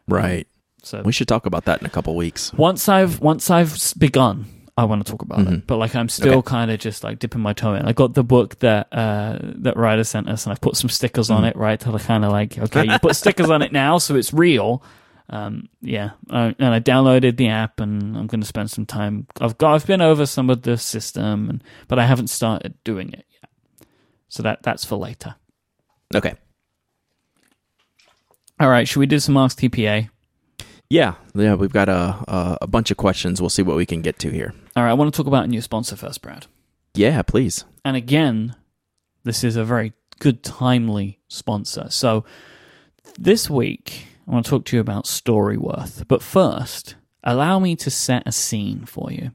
[0.08, 0.48] Right.
[0.84, 2.54] So We should talk about that in a couple weeks.
[2.54, 4.46] once I've once I've begun,
[4.78, 5.68] I want to talk about it.
[5.68, 6.50] But like I'm still Okay.
[6.52, 7.86] kind of just like dipping my toe in.
[7.86, 11.30] I got the book that uh that Ryder sent us, and I've put some stickers
[11.30, 11.80] on it, right?
[11.82, 14.82] To kind of like, okay, you put stickers on it now, so it's real.
[15.32, 19.28] Um, yeah, and I downloaded the app, and I'm going to spend some time.
[19.40, 23.14] I've got I've been over some of the system, and but I haven't started doing
[23.14, 23.88] it yet.
[24.30, 25.36] So that that's for later.
[26.16, 26.34] Okay.
[28.60, 30.10] All right, should we do some Ask TPA?
[30.90, 31.14] Yeah.
[31.36, 31.54] Yeah.
[31.54, 33.40] We've got a a bunch of questions.
[33.40, 34.54] We'll see what we can get to here.
[34.76, 36.48] All right, I want to talk about a new sponsor first, Brad.
[36.96, 37.22] Yeah.
[37.22, 37.66] Please.
[37.86, 38.56] And again,
[39.24, 41.88] this is a very good, timely sponsor.
[41.90, 42.26] So
[43.18, 46.08] this week, I want to talk to you about Storyworth.
[46.08, 49.32] But first, allow me to set a scene for you.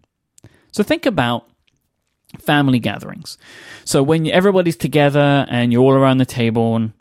[0.70, 1.50] So think about
[2.38, 3.36] family gatherings.
[3.84, 6.92] So when everybody's together and you're all around the table and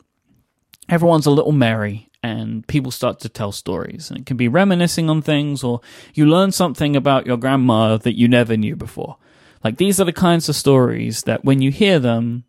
[0.88, 5.08] everyone's a little merry and people start to tell stories and it can be reminiscing
[5.08, 5.80] on things or
[6.14, 9.16] you learn something about your grandma that you never knew before
[9.62, 12.44] like these are the kinds of stories that when you hear them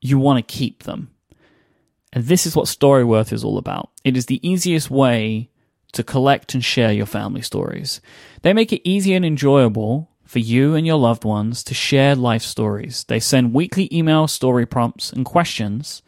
[0.00, 1.11] you want to keep them
[2.12, 5.48] and this is what storyworth is all about it is the easiest way
[5.92, 8.00] to collect and share your family stories
[8.42, 12.42] they make it easy and enjoyable for you and your loved ones to share life
[12.42, 16.02] stories they send weekly email story prompts and questions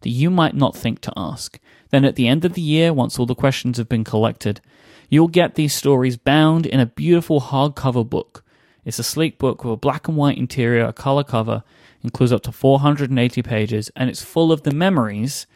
[0.00, 1.58] that you might not think to ask.
[1.90, 4.60] Then at the end of the year, once all the questions have been collected,
[5.08, 8.44] you'll get these stories bound in a beautiful hardcover book.
[8.84, 11.62] It's a sleek book with a black and white interior, a color cover,
[12.02, 15.46] includes up to 480 pages, and it's full of the memories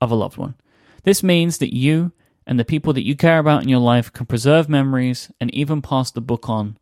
[0.00, 0.54] of a loved one.
[1.04, 2.12] This means that you
[2.46, 5.82] and the people that you care about in your life can preserve memories and even
[5.82, 6.76] pass the book on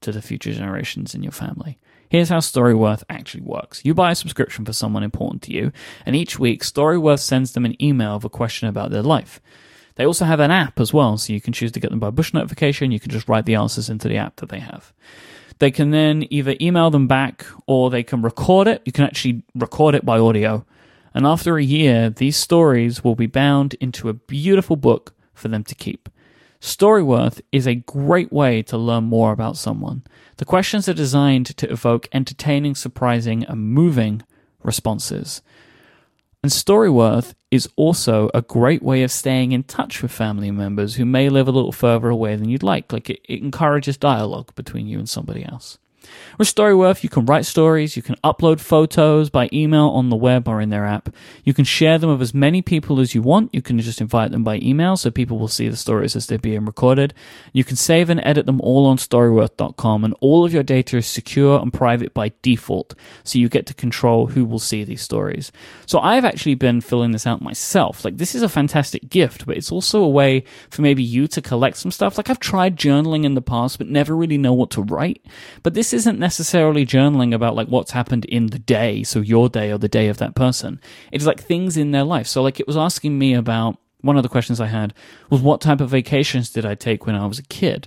[0.00, 1.78] to the future generations in your family.
[2.08, 3.80] Here's how Storyworth actually works.
[3.84, 5.72] You buy a subscription for someone important to you,
[6.04, 9.40] and each week Storyworth sends them an email with a question about their life.
[9.94, 12.10] They also have an app as well, so you can choose to get them by
[12.10, 12.92] push notification.
[12.92, 14.92] You can just write the answers into the app that they have.
[15.58, 18.82] They can then either email them back or they can record it.
[18.84, 20.64] You can actually record it by audio
[21.14, 25.64] And after a year, these stories will be bound into a beautiful book for them
[25.64, 26.08] to keep.
[26.60, 30.04] Storyworth is a great way to learn more about someone.
[30.36, 34.22] The questions are designed to evoke entertaining, surprising, and moving
[34.62, 35.42] responses.
[36.42, 41.04] And Storyworth is also a great way of staying in touch with family members who
[41.04, 42.92] may live a little further away than you'd like.
[42.92, 45.78] Like it, it encourages dialogue between you and somebody else.
[46.38, 50.48] With Storyworth, you can write stories, you can upload photos by email on the web
[50.48, 51.08] or in their app.
[51.44, 53.54] You can share them with as many people as you want.
[53.54, 56.38] You can just invite them by email so people will see the stories as they're
[56.38, 57.14] being recorded.
[57.52, 61.06] You can save and edit them all on Storyworth.com, and all of your data is
[61.06, 62.94] secure and private by default,
[63.24, 65.52] so you get to control who will see these stories.
[65.86, 68.04] So I've actually been filling this out myself.
[68.04, 71.42] Like, this is a fantastic gift, but it's also a way for maybe you to
[71.42, 72.16] collect some stuff.
[72.16, 75.24] Like, I've tried journaling in the past, but never really know what to write.
[75.62, 79.70] But this isn't necessarily journaling about like what's happened in the day, so your day
[79.70, 80.80] or the day of that person.
[81.12, 82.26] It's like things in their life.
[82.26, 84.94] So like it was asking me about one of the questions I had
[85.30, 87.86] was what type of vacations did I take when I was a kid?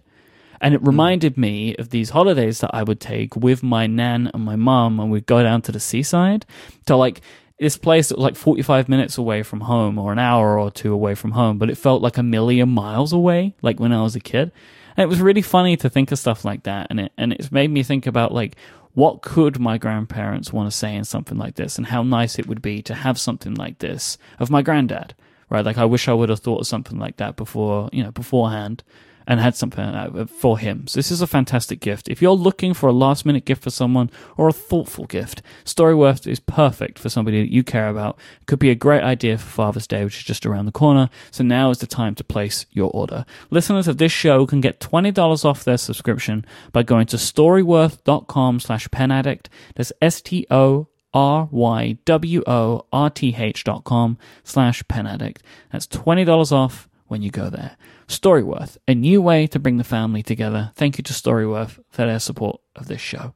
[0.62, 0.88] And it hmm.
[0.88, 5.00] reminded me of these holidays that I would take with my nan and my mum,
[5.02, 6.46] and we'd go down to the seaside
[6.86, 7.20] to like
[7.60, 10.94] this place that was like 45 minutes away from home or an hour or two
[10.94, 14.16] away from home, but it felt like a million miles away, like when I was
[14.16, 14.52] a kid.
[14.98, 16.88] And it was really funny to think of stuff like that.
[16.90, 18.56] And it, and it's made me think about like,
[18.94, 22.48] what could my grandparents want to say in something like this and how nice it
[22.48, 25.14] would be to have something like this of my granddad,
[25.50, 25.66] right?
[25.66, 28.84] Like, I wish I would have thought of something like that before, you know, beforehand
[29.28, 30.88] and had something uh, for him.
[30.88, 32.08] So this is a fantastic gift.
[32.08, 36.28] If you're looking for a last minute gift for someone or a thoughtful gift, Storyworth
[36.28, 38.18] is perfect for somebody that you care about.
[38.46, 41.10] Could be a great idea for Father's Day, which is just around the corner.
[41.32, 43.26] So now is the time to place your order.
[43.50, 48.88] Listeners of this show can get $20 off their subscription by going to storyworth.com slash
[48.90, 49.48] penaddict.
[49.76, 55.38] That's S-T-O R Y W O R T H dot com slash penaddict.
[55.72, 57.78] That's $20 off when you go there.
[58.08, 60.72] Storyworth, a new way to bring the family together.
[60.76, 63.34] Thank you to Storyworth for their support of this show.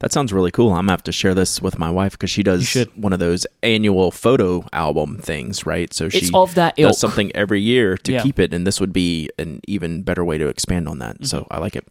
[0.00, 0.70] That sounds really cool.
[0.70, 3.46] I'm gonna have to share this with my wife because she does one of those
[3.62, 5.94] annual photo album things, right?
[5.94, 8.22] So she it's of that does something every year to yeah.
[8.22, 11.16] keep it, and this would be an even better way to expand on that.
[11.16, 11.24] Mm-hmm.
[11.24, 11.86] So I like it.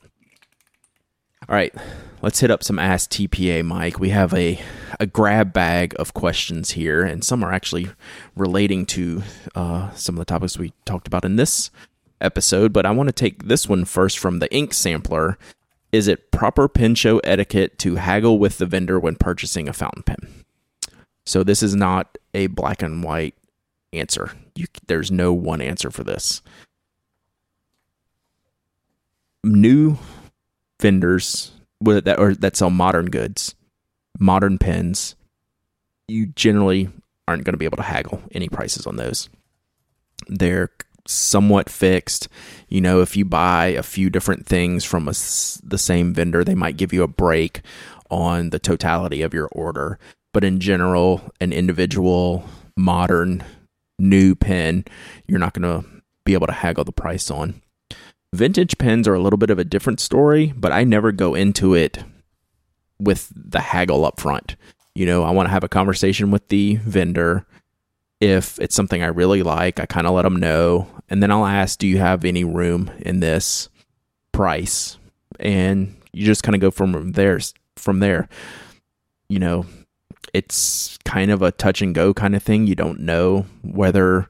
[1.53, 1.75] All right,
[2.23, 3.99] let's hit up some Ask TPA, Myke.
[3.99, 4.59] We have a
[4.99, 7.91] a grab bag of questions here, and some are actually
[8.35, 9.21] relating to
[9.53, 11.69] uh, some of the topics we talked about in this
[12.19, 12.73] episode.
[12.73, 15.37] But I want to take this one first from the ink sampler.
[15.91, 20.01] Is it proper pen show etiquette to haggle with the vendor when purchasing a fountain
[20.01, 20.43] pen?
[21.27, 23.35] So this is not a black and white
[23.93, 24.31] answer.
[24.55, 26.41] You, there's no one answer for this.
[29.43, 29.99] New
[30.83, 33.55] vendors that or that sell modern goods,
[34.19, 35.15] modern pens,
[36.09, 36.89] you generally
[37.25, 39.29] aren't going to be able to haggle any prices on those.
[40.27, 40.69] They're
[41.07, 42.27] somewhat fixed.
[42.67, 45.11] You know, if you buy a few different things from a,
[45.63, 47.61] the same vendor, they might give you a break
[48.09, 49.97] on the totality of your order.
[50.33, 52.43] But in general, an individual
[52.75, 53.43] modern
[53.97, 54.83] new pen,
[55.27, 55.87] you're not going to
[56.25, 57.61] be able to haggle the price on.
[58.33, 61.75] Vintage pens are a little bit of a different story, but I never go into
[61.75, 62.03] it
[62.99, 64.55] with the haggle up front.
[64.95, 67.45] You know, I want to have a conversation with the vendor.
[68.19, 70.87] If it's something I really like, I kind of let them know.
[71.09, 73.69] And then I'll ask, do you have any room in this
[74.31, 74.97] price?
[75.39, 77.39] And you just kind of go from there.
[77.75, 78.29] From there,
[79.29, 79.65] you know,
[80.33, 82.65] it's kind of a touch and go kind of thing.
[82.65, 84.29] You don't know whether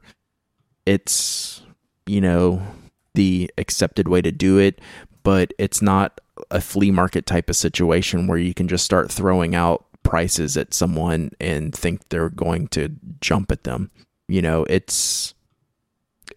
[0.86, 1.62] it's,
[2.06, 2.62] you know,
[3.14, 4.80] the accepted way to do it,
[5.24, 6.20] but it's not
[6.52, 10.74] a flea market type of situation where you can just start throwing out prices at
[10.74, 12.90] someone and think they're going to
[13.22, 13.92] jump at them.
[14.28, 15.34] You know, it's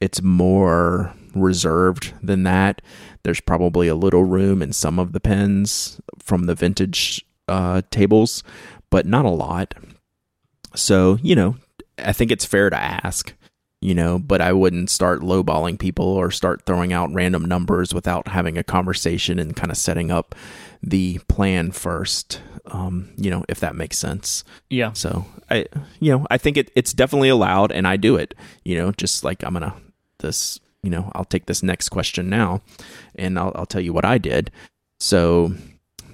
[0.01, 2.83] it's more reserved than that.
[3.23, 8.43] There's probably a little room in some of the pens from the vintage uh, tables,
[8.91, 9.75] but not a lot.
[10.75, 11.57] So, you know,
[11.99, 13.35] I think it's fair to ask
[13.81, 18.29] you know, but I wouldn't start lowballing people or start throwing out random numbers without
[18.29, 20.35] having a conversation and kind of setting up
[20.83, 22.41] the plan first.
[22.67, 24.43] Um, you know, if that makes sense.
[24.71, 24.93] Yeah.
[24.93, 25.67] So I,
[26.01, 29.23] you know, I think it, it's definitely allowed and I do it, you know, just
[29.23, 29.75] like I'm going to
[30.19, 32.63] this, you know, I'll take this next question now
[33.15, 34.51] and I'll, I'll tell you what I did.
[34.99, 35.55] So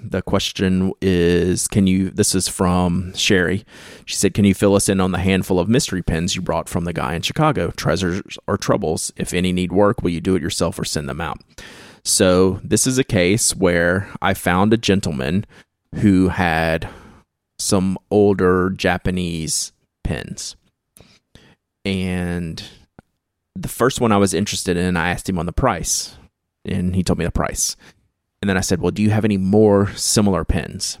[0.03, 3.65] the question is Can you, this is from Sherry.
[4.05, 6.69] She said, Can you fill us in on the handful of mystery pins you brought
[6.69, 7.71] from the guy in Chicago?
[7.71, 9.11] Treasures or troubles?
[9.15, 11.39] If any need work, will you do it yourself or send them out?
[12.03, 15.45] So, this is a case where I found a gentleman
[15.95, 16.89] who had
[17.57, 19.71] some older Japanese
[20.03, 20.57] pins.
[21.85, 22.61] And
[23.55, 26.17] the first one I was interested in, I asked him on the price,
[26.65, 27.75] and he told me the price.
[28.43, 30.97] And then I said, Well, do you have any more similar pens?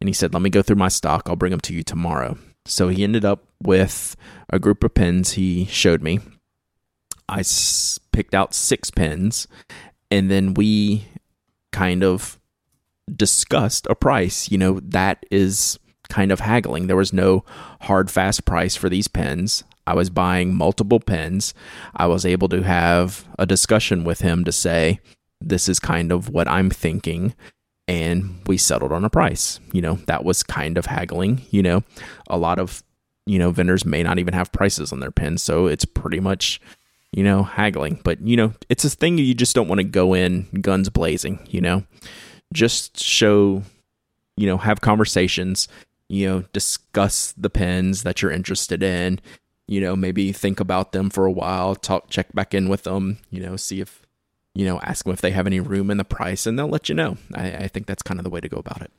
[0.00, 1.28] And he said, Let me go through my stock.
[1.28, 2.38] I'll bring them to you tomorrow.
[2.66, 4.14] So he ended up with
[4.48, 6.20] a group of pens he showed me.
[7.28, 9.48] I s- picked out six pens,
[10.08, 11.08] and then we
[11.72, 12.38] kind of
[13.12, 14.48] discussed a price.
[14.48, 16.86] You know, that is kind of haggling.
[16.86, 17.44] There was no
[17.80, 19.64] hard, fast price for these pens.
[19.84, 21.54] I was buying multiple pens.
[21.96, 25.00] I was able to have a discussion with him to say,
[25.48, 27.34] this is kind of what I'm thinking.
[27.88, 29.60] And we settled on a price.
[29.72, 31.42] You know, that was kind of haggling.
[31.50, 31.84] You know,
[32.28, 32.82] a lot of,
[33.26, 35.42] you know, vendors may not even have prices on their pens.
[35.42, 36.60] So it's pretty much,
[37.12, 38.00] you know, haggling.
[38.04, 41.40] But, you know, it's a thing you just don't want to go in guns blazing,
[41.50, 41.84] you know,
[42.52, 43.62] just show,
[44.36, 45.68] you know, have conversations,
[46.08, 49.20] you know, discuss the pens that you're interested in
[49.72, 53.18] you know, maybe think about them for a while, talk, check back in with them,
[53.30, 54.01] you know, see if,
[54.54, 56.88] you know, ask them if they have any room in the price, and they'll let
[56.88, 57.16] you know.
[57.34, 58.92] I, I think that's kind of the way to go about it.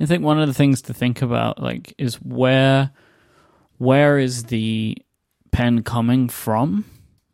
[0.00, 2.90] I think one of the things to think about, like, is where,
[3.78, 4.98] where is the
[5.52, 6.84] pen coming from?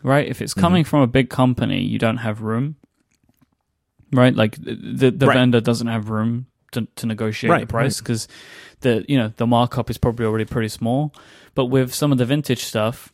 [0.03, 0.29] Right?
[0.29, 0.91] If it's coming mm-hmm.
[0.91, 2.77] from a big company, you don't have room.
[4.13, 4.35] Right?
[4.35, 5.35] Like the the right.
[5.35, 8.81] vendor doesn't have room to, to negotiate right, the price because right.
[8.81, 11.15] the you know the markup is probably already pretty small.
[11.55, 13.13] But with some of the vintage stuff,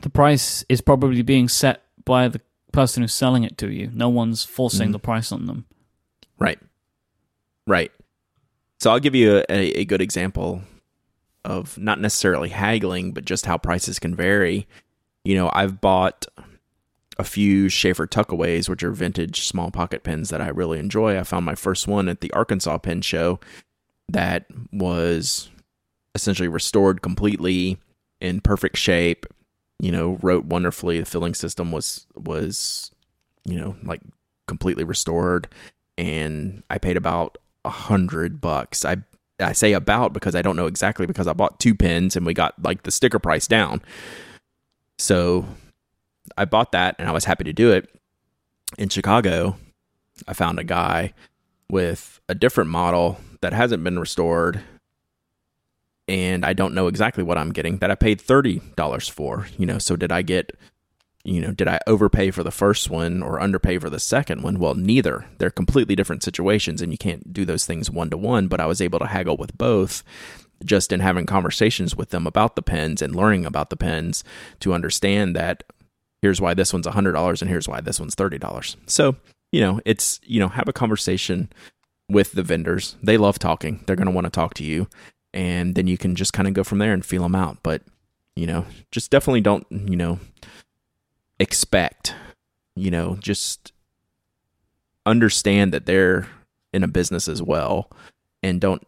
[0.00, 2.40] the price is probably being set by the
[2.72, 3.90] person who's selling it to you.
[3.92, 4.92] No one's forcing mm.
[4.92, 5.66] the price on them.
[6.38, 6.58] Right.
[7.66, 7.92] Right.
[8.80, 10.62] So I'll give you a, a, good example
[11.44, 14.66] of not necessarily haggling, but just how prices can vary.
[15.24, 16.26] You know, I've bought
[17.18, 21.18] a few Sheaffer Tuckaways, which are vintage small pocket pens that I really enjoy.
[21.18, 23.38] I found my first one at the Arkansas Pen Show
[24.08, 25.48] that was
[26.14, 27.78] essentially restored completely
[28.20, 29.26] in perfect shape.
[29.82, 30.98] You know, wrote wonderfully.
[31.00, 32.90] The filling system was was
[33.44, 34.00] you know like
[34.46, 35.48] completely restored,
[35.98, 38.84] and I paid about a hundred bucks.
[38.84, 38.98] I
[39.40, 42.32] I say about because I don't know exactly because I bought two pins and we
[42.32, 43.82] got like the sticker price down.
[44.98, 45.46] So
[46.36, 47.88] I bought that and I was happy to do it.
[48.78, 49.56] In Chicago,
[50.26, 51.12] I found a guy
[51.68, 54.62] with a different model that hasn't been restored
[56.12, 59.78] and I don't know exactly what I'm getting that I paid $30 for, you know,
[59.78, 60.56] so did I get
[61.24, 64.58] you know, did I overpay for the first one or underpay for the second one?
[64.58, 65.24] Well, neither.
[65.38, 68.66] They're completely different situations and you can't do those things one to one, but I
[68.66, 70.02] was able to haggle with both
[70.64, 74.24] just in having conversations with them about the pens and learning about the pens
[74.58, 75.62] to understand that
[76.22, 78.76] here's why this one's $100 and here's why this one's $30.
[78.86, 79.14] So,
[79.52, 81.52] you know, it's, you know, have a conversation
[82.08, 82.96] with the vendors.
[83.00, 83.84] They love talking.
[83.86, 84.88] They're going to want to talk to you
[85.34, 87.58] and then you can just kind of go from there and feel them out.
[87.62, 87.82] But
[88.36, 90.18] you know, just definitely don't you know
[91.38, 92.14] expect
[92.74, 93.72] you know just
[95.04, 96.28] understand that they're
[96.72, 97.90] in a business as well,
[98.42, 98.86] and don't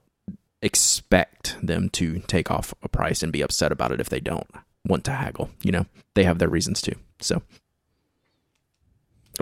[0.63, 4.49] expect them to take off a price and be upset about it if they don't
[4.87, 5.51] want to haggle.
[5.63, 6.95] You know, they have their reasons too.
[7.21, 7.43] So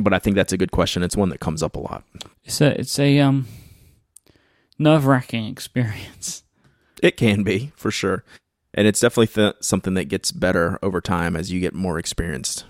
[0.00, 1.02] but I think that's a good question.
[1.02, 2.04] It's one that comes up a lot.
[2.44, 3.46] It's a it's a um
[4.78, 6.44] nerve wracking experience.
[7.02, 8.24] It can be for sure,
[8.72, 12.64] and it's definitely th- something that gets better over time as you get more experienced.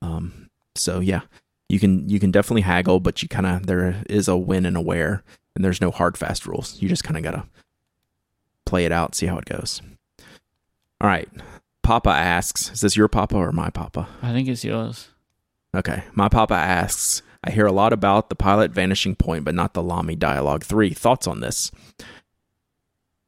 [0.00, 1.20] Um, so yeah,
[1.68, 4.76] you can you can definitely haggle, but you kind of there is a win and
[4.76, 5.22] a wear,
[5.54, 6.80] and there's no hard fast rules.
[6.80, 7.44] You just kind of gotta
[8.64, 9.82] play it out, see how it goes.
[11.00, 11.28] All right,
[11.82, 14.08] Papa asks, is this your Papa or my Papa?
[14.22, 15.08] I think it's yours.
[15.74, 17.22] Okay, my Papa asks.
[17.44, 20.90] I hear a lot about the pilot vanishing point, but not the Lamy Dialog 3.
[20.90, 21.72] Thoughts on this?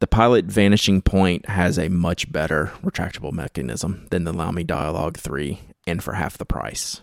[0.01, 5.61] The Pilot Vanishing Point has a much better retractable mechanism than the Lamy Dialog 3
[5.87, 7.01] and for half the price.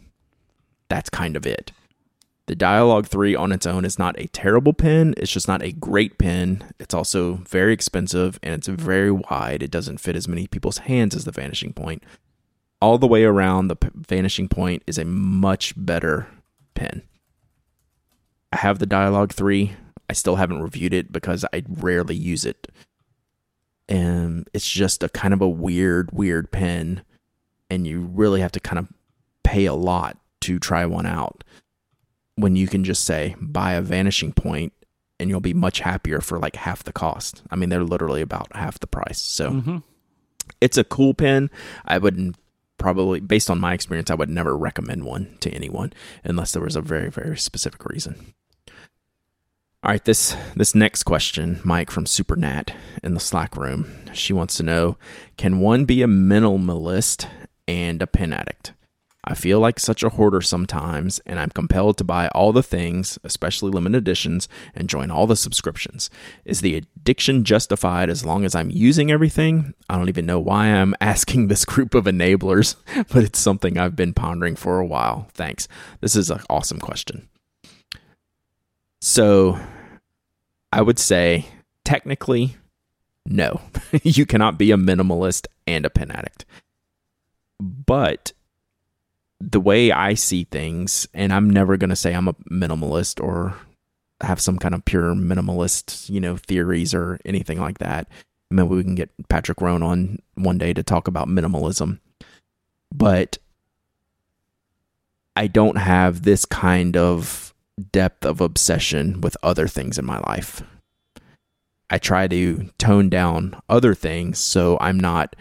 [0.90, 1.72] That's kind of it.
[2.48, 5.72] The Dialog 3 on its own is not a terrible pen, it's just not a
[5.72, 6.66] great pen.
[6.80, 9.64] It's also very expensive and it's very wide.
[9.64, 12.04] It doesn't fit as many people's hands as the Vanishing Point.
[12.82, 16.28] All the way around, the Vanishing Point is a much better
[16.74, 17.04] pen.
[18.52, 19.72] I have the Dialog 3.
[20.12, 22.68] I still haven't reviewed it because I rarely use it
[23.92, 27.04] and it's just a kind of a weird, weird pen,
[27.70, 28.88] and you really have to kind of
[29.44, 31.44] pay a lot to try one out.
[32.36, 34.72] When you can just say buy a vanishing point
[35.20, 37.44] and you'll be much happier for like half the cost.
[37.52, 39.20] I mean, they're literally about half the price.
[39.20, 39.78] So mm-hmm.
[40.62, 41.52] it's a cool pen.
[41.84, 42.38] I wouldn't
[42.78, 45.92] probably, based on my experience, I would never recommend one to anyone
[46.24, 48.34] unless there was a very, very specific reason.
[49.84, 52.70] All right, this this next question, Myke from Supernat
[53.02, 53.92] in the Slack room.
[54.14, 54.96] She wants to know,
[55.38, 57.28] can one be a minimalist
[57.68, 58.74] and a pen addict?
[59.24, 63.18] I feel like such a hoarder sometimes, and I'm compelled to buy all the things,
[63.24, 66.12] especially limited editions, and join all the subscriptions.
[66.46, 69.74] Is the addiction justified as long as I'm using everything?
[69.90, 72.76] I don't even know why I'm asking this group of enablers,
[73.12, 75.28] but it's something I've been pondering for a while.
[75.34, 75.68] Thanks.
[76.02, 77.28] This is an awesome question.
[79.02, 79.60] So
[80.72, 81.48] I would say
[81.84, 82.56] technically,
[83.26, 83.62] no.
[84.04, 86.46] you cannot be a minimalist and a pen addict.
[87.60, 88.32] But
[89.40, 93.56] the way I see things, and I'm never going to say I'm a minimalist or
[94.22, 98.08] have some kind of pure minimalist, you know, theories or anything like that.
[98.52, 102.00] Maybe we can get Patrick Rhone on one day to talk about minimalism.
[102.94, 103.38] But
[105.36, 107.51] I don't have this kind of
[107.82, 110.64] depth of obsession with other things in my life.
[111.90, 115.36] I try to tone down other things so I'm not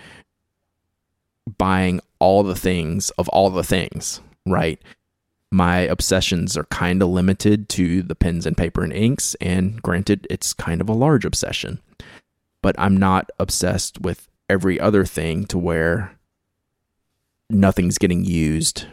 [1.59, 4.80] buying all the things of all the things, right?
[5.53, 10.26] My obsessions are kind of limited to the pens and paper and inks, and granted,
[10.30, 11.80] it's kind of a large obsession,
[12.62, 16.18] but I'm not obsessed with every other thing to where
[17.49, 18.86] nothing's getting used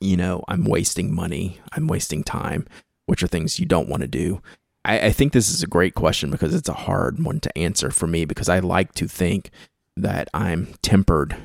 [0.00, 2.66] you know, I'm wasting money, I'm wasting time,
[3.06, 4.40] which are things you don't want to do.
[4.84, 7.90] I, I think this is a great question because it's a hard one to answer
[7.90, 9.50] for me because I like to think
[9.96, 11.36] that I'm tempered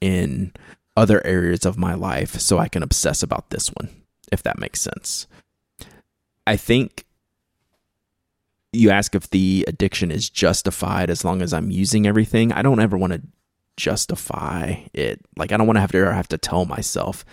[0.00, 0.52] in
[0.96, 3.90] other areas of my life so I can obsess about this one,
[4.30, 5.26] if that makes sense.
[6.46, 7.04] I think
[8.72, 12.52] you ask if the addiction is justified as long as I'm using everything.
[12.52, 13.22] I don't ever want to
[13.76, 15.20] justify it.
[15.36, 17.24] Like I don't want to have to have to tell myself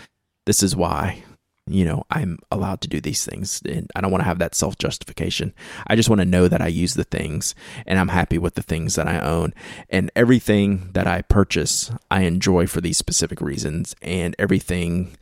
[0.45, 1.23] this is why
[1.67, 4.55] you know i'm allowed to do these things and i don't want to have that
[4.55, 5.53] self-justification.
[5.87, 7.53] I just want to know that i use the things
[7.85, 9.53] and i'm happy with the things that i own.
[9.89, 15.15] And everything that i purchase i enjoy for these specific reasons and everything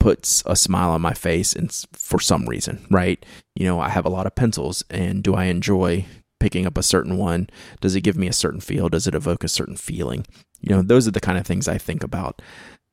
[0.00, 3.24] puts a smile on my face and for some reason right?
[3.54, 6.04] You know i have a lot of pencils and do i enjoy
[6.40, 7.48] picking up a certain one?
[7.80, 8.88] Does it give me a certain feel?
[8.88, 10.26] Does it evoke a certain feeling?
[10.60, 12.42] You know those are the kind of things i think about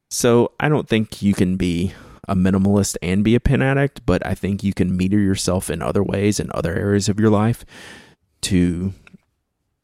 [0.10, 1.94] so I don't think you can be
[2.28, 5.82] a minimalist and be a pen addict, but I think you can meter yourself in
[5.82, 7.66] other ways in other areas of your life
[8.42, 8.94] to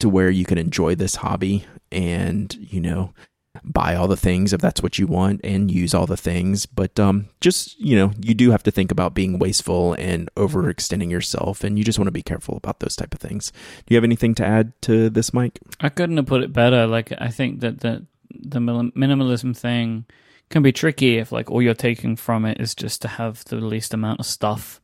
[0.00, 3.14] to where you can enjoy this hobby and, you know,
[3.62, 6.66] buy all the things if that's what you want and use all the things.
[6.66, 11.10] But um just you know you do have to think about being wasteful and overextending
[11.10, 13.52] yourself and you just want to be careful about those type of things.
[13.86, 15.58] Do you have anything to add to this Myke?
[15.80, 16.86] I couldn't have put it better.
[16.86, 18.02] Like i think that that
[18.40, 20.06] the minimalism thing
[20.50, 23.56] can be tricky if like all you're taking from it is just to have the
[23.56, 24.80] least amount of stuff.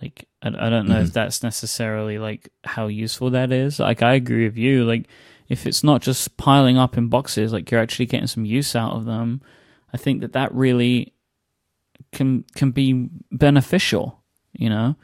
[0.00, 1.04] Like I, I don't know mm-hmm.
[1.04, 3.78] if that's necessarily like how useful that is.
[3.80, 4.84] Like I agree with you.
[4.84, 5.06] Like
[5.48, 8.92] if it's not just piling up in boxes, like you're actually getting some use out
[8.92, 9.42] of them.
[9.92, 11.12] I think that that really
[12.12, 14.20] can can be beneficial.
[14.52, 14.96] You know,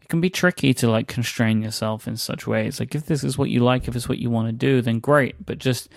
[0.00, 2.78] it can be tricky to like constrain yourself in such ways.
[2.78, 5.00] Like if this is what you like, if it's what you want to do, then
[5.00, 5.44] great.
[5.44, 5.88] But just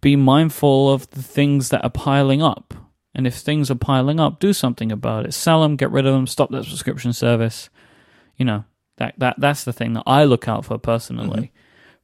[0.00, 2.74] be mindful of the things that are piling up.
[3.14, 5.32] And if things are piling up, do something about it.
[5.32, 7.70] Sell them, get rid of them, stop that subscription service.
[8.36, 8.64] You know,
[8.98, 11.52] that, that that's the thing that I look out for personally,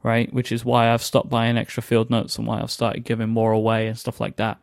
[0.02, 0.08] mm-hmm.
[0.08, 0.32] right?
[0.32, 3.52] Which is why I've stopped buying extra field notes and why I've started giving more
[3.52, 4.58] away and stuff like that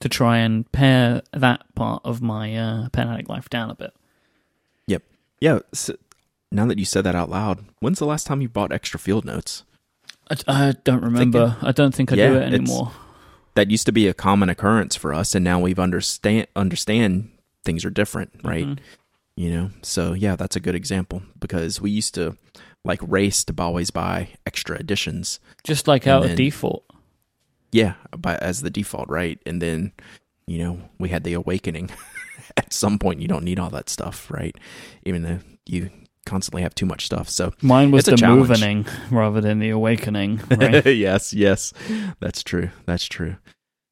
[0.00, 3.94] to try and pare that part of my uh, pen addict life down a bit.
[4.86, 5.02] Yep.
[5.40, 5.60] Yeah.
[5.72, 5.96] So
[6.52, 9.24] now that you said that out loud, when's the last time you bought extra field
[9.24, 9.64] notes?
[10.30, 11.50] I, I don't remember.
[11.50, 12.92] Thinking, I don't think I yeah, do it anymore.
[13.54, 17.30] That used to be a common occurrence for us, and now we've understand understand
[17.64, 18.66] things are different, right?
[18.66, 18.84] Mm-hmm.
[19.36, 22.36] You know, so yeah, that's a good example because we used to
[22.84, 26.84] like race to always buy extra editions, just like out of default.
[27.70, 29.38] Yeah, by as the default, right?
[29.46, 29.92] And then
[30.46, 31.90] you know we had the awakening.
[32.56, 34.56] At some point, you don't need all that stuff, right?
[35.04, 35.90] Even though you
[36.28, 37.28] constantly have too much stuff.
[37.28, 40.40] So mine was the moving rather than the awakening.
[40.58, 40.84] Right?
[40.86, 41.72] yes, yes,
[42.20, 42.70] that's true.
[42.84, 43.36] That's true.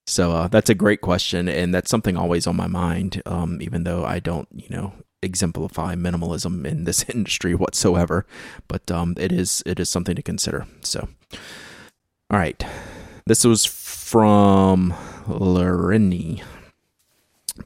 [0.07, 3.23] So uh, that's a great question, and that's something always on my mind.
[3.25, 8.27] Um, even though I don't, you know, exemplify minimalism in this industry whatsoever,
[8.69, 10.67] but um, it is it is something to consider.
[10.83, 11.09] So,
[12.31, 12.63] all right,
[13.27, 14.95] this was from
[15.27, 16.43] Lorini.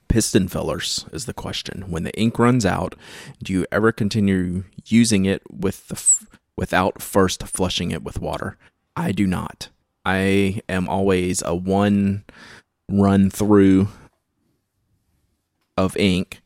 [0.09, 1.85] Piston fillers is the question.
[1.89, 2.95] When the ink runs out,
[3.43, 6.27] do you ever continue using it with the f-
[6.57, 8.57] without first flushing it with water?
[8.97, 9.69] I do not.
[10.05, 12.25] I am always a one
[12.89, 13.89] run through
[15.77, 16.43] of ink,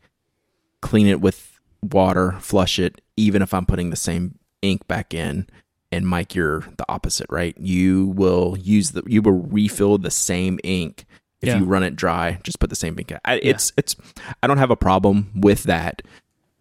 [0.81, 5.47] clean it with water, flush it, even if I'm putting the same ink back in.
[5.91, 7.57] And Myke, you're the opposite, right?
[7.57, 11.05] You will use the you will refill the same ink
[11.41, 11.57] if Yeah.
[11.59, 12.39] you run it dry.
[12.43, 13.11] Just put the same ink.
[13.11, 13.19] in.
[13.25, 13.95] I, It's it's
[14.41, 16.01] I don't have a problem with that.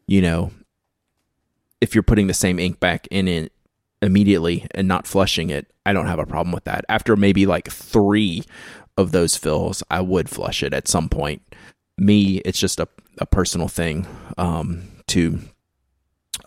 [0.06, 0.50] You know,
[1.80, 3.52] if you're putting the same ink back in it
[4.02, 6.84] immediately and not flushing it, I don't have a problem with that.
[6.88, 8.42] After maybe like three
[8.96, 11.42] of those fills, I would flush it at some point.
[11.98, 14.06] Me, it's just a, a personal thing
[14.38, 15.40] um, to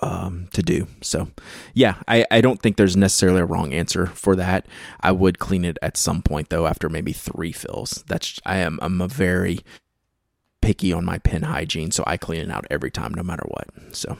[0.01, 0.87] um, to do.
[1.01, 1.29] So,
[1.73, 4.67] yeah, I, I don't think there's necessarily a wrong answer for that.
[5.01, 8.03] I would clean it at some point though, after maybe three fills.
[8.07, 9.59] That's I am I'm a very
[10.61, 13.67] picky on my pen hygiene, so I clean it out every time, no matter what.
[13.95, 14.17] So.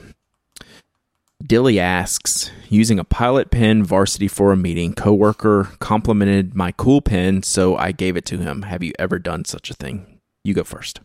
[1.46, 7.44] Dilly asks, using a pilot pen varsity for a meeting, coworker complimented my cool pen,
[7.44, 8.64] so I gave it to him.
[8.64, 10.20] Have you ever done such a thing?
[10.44, 11.00] You go first.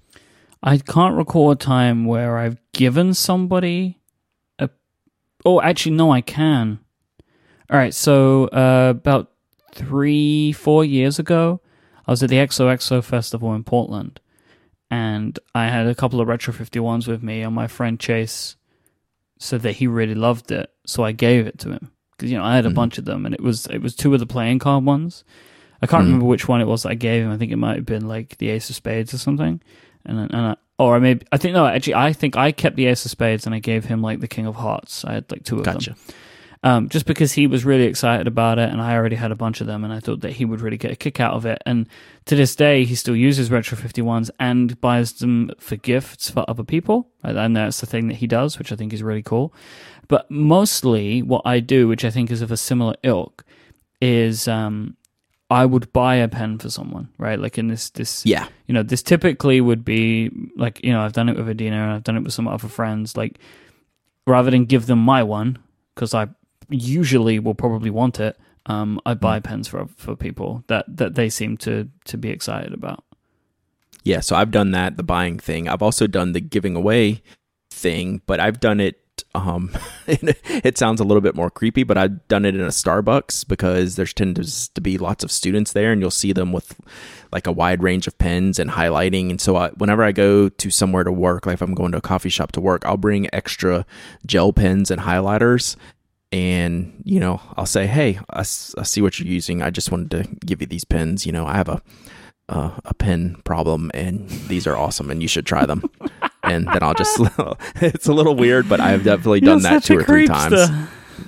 [0.63, 3.99] I can't recall a time where I've given somebody.
[5.45, 6.79] Oh, actually, no, I can.
[7.71, 9.31] All right, so uh, about
[9.75, 11.61] three, four years ago,
[12.07, 14.21] I was at the XOXO festival in Portland,
[14.91, 18.57] and I had a couple of Retro 51s with me, and my friend Chase
[19.39, 22.45] said that he really loved it, so I gave it to him because you know
[22.45, 22.75] I had a Mhm.
[22.75, 25.25] bunch of them, and it was it was two of the playing card ones.
[25.81, 26.07] I can't Mhm.
[26.07, 27.33] remember which one it was that I gave him.
[27.33, 29.61] I think it might have been like the Ace of Spades or something,
[30.05, 32.77] and then- and I, or I maybe I think no, actually I think I kept
[32.77, 35.05] the Ace of Spades and I gave him like the King of Hearts.
[35.05, 35.75] I had like two of them
[36.65, 39.61] um, just because he was really excited about it, and I already had a bunch
[39.61, 41.61] of them, and I thought that he would really get a kick out of it.
[41.67, 41.89] And
[42.27, 46.63] to this day, he still uses Retro 51s and buys them for gifts for other
[46.63, 47.09] people.
[47.25, 49.53] And- And that's the thing that he does, which I think is really cool.
[50.07, 53.45] But mostly, what I do, which I think is of a similar ilk,
[54.01, 54.97] is um,
[55.53, 57.39] I would buy a pen for someone, right?
[57.39, 58.49] Like in this this Yeah.
[58.67, 61.93] you know, this typically would be like, you know, I've done it with Adina and
[61.93, 63.17] I've done it with some other friends.
[63.17, 63.39] Like,
[64.27, 65.59] rather than give them my one,
[65.95, 66.29] because I
[66.71, 71.29] usually will probably want it, um, I buy pens for for people that, that they
[71.29, 73.05] seem to to be excited about.
[74.05, 75.69] Yeah, so I've done that, the buying thing.
[75.69, 77.23] I've also done the giving away
[77.71, 79.02] thing, but I've done it
[79.35, 79.71] um
[80.07, 83.97] it sounds a little bit more creepy, but I've done it in a Starbucks because
[83.97, 86.79] there's tends to be lots of students there and you'll see them with
[87.33, 89.31] like a wide range of pens and highlighting.
[89.31, 91.99] And so I, whenever I go to somewhere to work, like if I'm going to
[91.99, 93.87] a coffee shop to work, I'll bring extra
[94.27, 95.77] gel pens and highlighters
[96.33, 99.63] and you know i'll say hey I see what you're using.
[99.63, 101.27] I just wanted to give you these pens.
[101.27, 101.83] You know i have a
[102.49, 105.83] uh, a pen problem and these are awesome and you should try them
[106.53, 107.19] and then i'll just
[107.77, 110.69] it's a little weird but i've definitely done that two or three times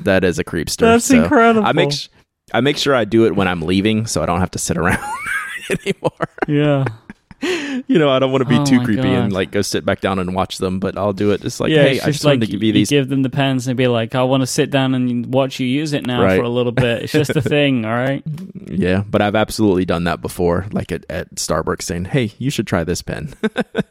[0.02, 1.66] that is a creepster That's So incredible.
[1.66, 2.08] i make sh-
[2.52, 4.76] i make sure i do it when i'm leaving so i don't have to sit
[4.76, 4.98] around
[5.70, 6.84] anymore Yeah.
[7.86, 9.12] you know i don't want to be Oh too creepy God.
[9.14, 11.70] and like go sit back down and watch them but i'll do it just like
[11.70, 13.76] yeah, hey i just like wanted to give you these give them the pens and
[13.76, 16.38] be like, I want to sit down and watch you use it now Right.
[16.38, 17.02] for a little bit.
[17.02, 18.22] It's just a thing, all right?
[18.66, 22.66] Yeah, but I've absolutely done that before, like at, at Starbucks saying, hey, you should
[22.66, 23.34] try this pen.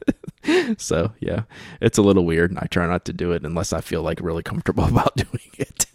[0.77, 1.43] so, yeah,
[1.81, 2.57] it's a little weird.
[2.57, 5.85] I try not to do it unless I feel like really comfortable about doing it.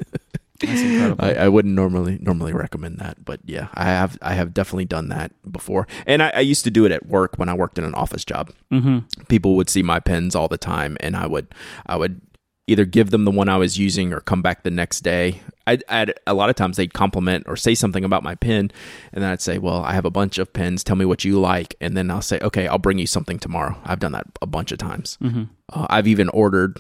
[1.21, 5.09] I, I wouldn't normally normally recommend that, but yeah, I have I have definitely done
[5.09, 7.85] that before, and I, I used to do it at work when I worked in
[7.85, 8.53] an office job.
[8.73, 8.99] mm-hmm.
[9.29, 11.55] People would see my pens all the time, and I would
[11.87, 12.21] I would
[12.67, 15.41] either give them the one I was using or come back the next day.
[15.67, 18.71] I'd, I'd a lot of times they'd compliment or say something about my pen,
[19.13, 20.85] and then I'd say, "Well, I have a bunch of pens.
[20.85, 23.77] Tell me what you like," and then I'll say, "Okay, I'll bring you something tomorrow."
[23.85, 25.19] I've done that a bunch of times.
[25.23, 25.45] Mm-hmm.
[25.73, 26.79] Uh, I've even ordered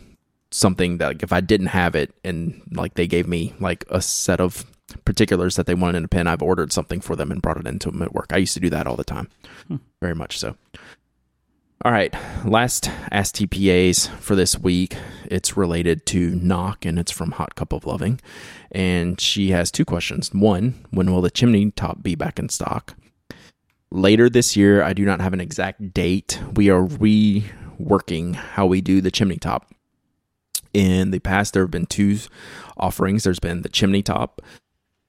[0.50, 4.00] something that like, if I didn't have it and like they gave me like a
[4.00, 4.64] set of
[5.04, 7.66] particulars that they wanted in a pen, I've ordered something for them and brought it
[7.66, 8.28] into them at work.
[8.32, 9.28] I used to do that all the time.
[9.68, 9.76] Hmm.
[10.00, 10.56] Very much so.
[11.84, 12.12] All right,
[12.44, 14.96] last Ask TPAs for this week.
[15.26, 18.20] It's related to Nock and it's from Hot Cup of Loving.
[18.72, 20.34] And she has two questions.
[20.34, 22.96] One, when will the chimney top be back in stock?
[23.92, 26.40] Later this year, I do not have an exact date.
[26.54, 29.72] We are reworking how we do the chimney top.
[30.74, 32.18] In the past, there have been two
[32.76, 33.24] offerings.
[33.24, 34.42] There's been the chimney top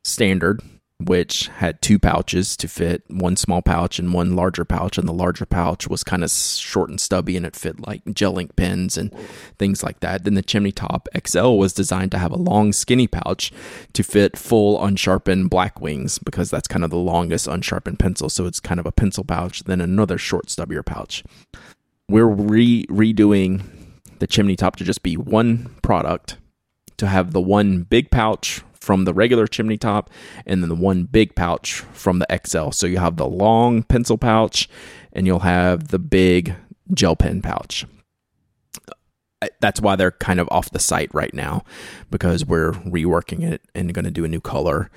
[0.03, 0.61] standard,
[1.01, 4.97] which had two pouches to fit one small pouch and one larger pouch.
[4.97, 8.37] And the larger pouch was kind of short and stubby and it fit like gel
[8.37, 9.13] ink pens and
[9.57, 10.23] things like that.
[10.23, 13.51] Then the chimney top XL was designed to have a long, skinny pouch
[13.93, 18.29] to fit full unsharpened Blackwings because that's kind of the longest unsharpened pencil.
[18.29, 21.23] So it's kind of a pencil pouch, then another short, stubbier pouch.
[22.09, 23.61] We're re- redoing
[24.19, 26.37] the chimney top to just be one product
[26.97, 30.09] to have the one big pouch from the regular chimney top
[30.45, 32.71] and then the one big pouch from the XL.
[32.71, 34.69] So you have the long pencil pouch
[35.13, 36.55] and you'll have the big
[36.93, 37.85] gel pen pouch.
[39.61, 41.63] that's why they're kind of off the site right now
[42.09, 44.89] because we're reworking it and going to do a new color.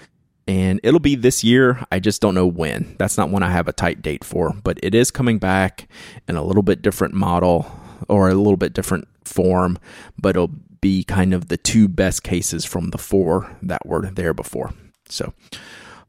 [0.48, 1.84] And it'll be this year.
[1.92, 2.96] I just don't know when.
[2.98, 5.88] That's not one I have a tight date for, but it is coming back
[6.26, 7.70] in a little bit different model
[8.08, 9.78] or a little bit different form,
[10.18, 10.50] but it'll
[10.80, 14.72] be kind of the two best cases from the four that were there before.
[15.08, 15.32] So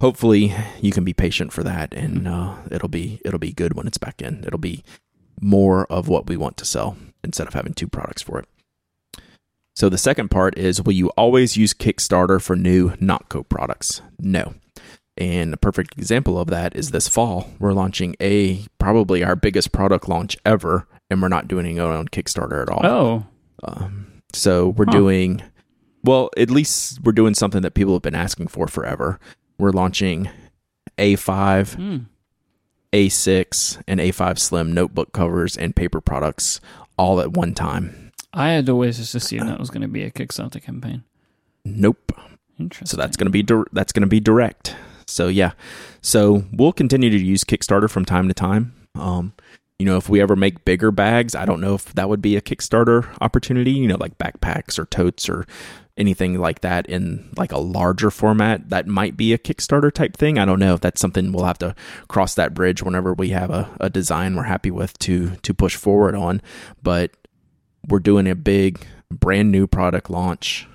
[0.01, 3.87] hopefully you can be patient for that and uh, it'll be it'll be good when
[3.87, 4.43] it's back in.
[4.45, 4.83] It'll be
[5.39, 8.47] more of what we want to sell instead of having two products for it.
[9.75, 14.01] So the second part is will you always use Kickstarter for new Nock Co products?
[14.19, 14.55] No.
[15.15, 17.51] And a perfect example of that is this fall.
[17.59, 22.07] We're launching a probably our biggest product launch ever, and we're not doing it on
[22.07, 22.85] Kickstarter at all.
[22.85, 23.25] Oh.
[23.63, 24.91] Um, so we're huh.
[24.91, 25.41] doing,
[26.03, 29.19] well, at least we're doing something that people have been asking for forever.
[29.57, 30.29] We're launching
[30.97, 32.05] A5, mm.
[32.91, 36.59] A6, and A5 Slim notebook covers and paper products
[36.97, 38.11] all at one time.
[38.33, 41.03] I had always just assumed that was going to be a Kickstarter campaign.
[41.63, 42.11] Nope.
[42.59, 42.87] Interesting.
[42.87, 44.75] So that's going to be di- that's going to be direct.
[45.07, 45.51] So yeah,
[46.01, 48.73] so we'll continue to use Kickstarter from time to time.
[48.95, 49.33] Um,
[49.83, 52.37] you know, if we ever make bigger bags, I don't know if that would be
[52.37, 53.71] a Kickstarter opportunity.
[53.71, 55.45] You know, like backpacks or totes or
[55.97, 58.69] anything like that in like a larger format.
[58.69, 60.39] That might be a kickstarter type thing.
[60.39, 61.75] I don't know if that's something we'll have to
[62.07, 65.75] cross that bridge whenever we have a, a design we're happy with to to push
[65.75, 66.41] forward on.
[66.81, 67.11] But
[67.85, 70.65] we're doing a big brand new product launch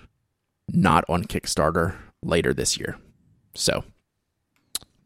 [0.69, 2.99] not on kickstarter later this year.
[3.55, 3.85] So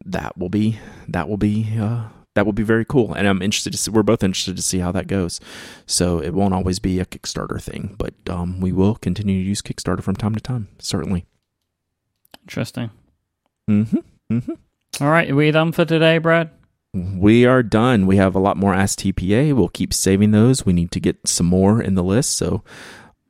[0.04, 3.12] that will be that will be uh, that would be very cool.
[3.12, 5.40] And I'm interested to see, we're both interested to see how that goes.
[5.86, 9.62] So it won't always be a Kickstarter thing, but um, we will continue to use
[9.62, 11.26] Kickstarter from time to time, certainly.
[12.42, 12.90] Interesting.
[13.68, 13.98] Mm-hmm.
[14.30, 14.52] Mm-hmm.
[15.04, 15.30] All right.
[15.30, 16.50] Are we done for today, Brad?
[16.94, 18.06] We are done.
[18.06, 19.54] We have a lot more Ask TPA.
[19.54, 20.66] We'll keep saving those.
[20.66, 22.32] We need to get some more in the list.
[22.32, 22.62] So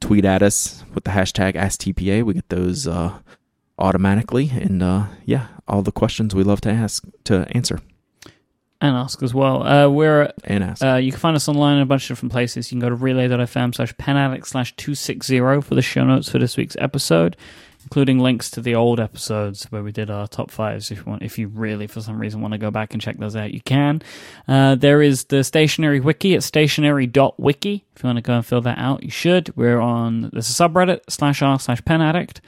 [0.00, 2.24] tweet at us with the hashtag Ask TPA.
[2.24, 3.18] We get those uh,
[3.78, 4.50] automatically.
[4.52, 7.80] And uh, yeah, all the questions we love to ask to answer
[8.82, 9.62] and ask as well.
[9.62, 10.84] Uh, we're and ask.
[10.84, 12.70] Uh, you can find us online in a bunch of different places.
[12.70, 16.56] You can go to relay.fm slash penaddict slash 260 for the show notes for this
[16.56, 17.36] week's episode,
[17.84, 20.90] including links to the old episodes where we did our top fives.
[20.90, 23.18] If you want, if you really for some reason want to go back and check
[23.18, 24.02] those out, you can.
[24.48, 27.84] Uh, there is the stationery wiki at stationery.wiki.
[27.94, 29.56] If you want to go and fill that out, you should.
[29.56, 32.40] We're on there's a subreddit slash r slash penaddict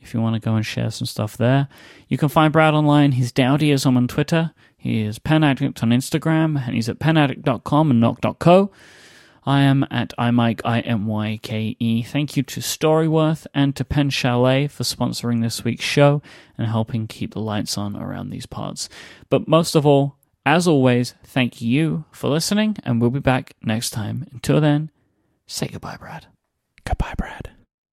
[0.00, 1.68] if you want to go and share some stuff there.
[2.08, 3.12] You can find Brad online.
[3.12, 4.52] His dowdyism on Twitter.
[4.80, 8.72] He is Pen Addict on Instagram, and he's at penaddict.com and nock.co.
[9.44, 12.02] I am at imyke, I-M-Y-K-E.
[12.02, 16.22] Thank you to Storyworth and to Pen Chalet for sponsoring this week's show
[16.56, 18.88] and helping keep the lights on around these parts.
[19.28, 20.16] But most of all,
[20.46, 24.26] as always, thank you for listening, and we'll be back next time.
[24.32, 24.90] Until then,
[25.46, 26.26] say goodbye, Brad.
[26.86, 27.50] Goodbye, Brad.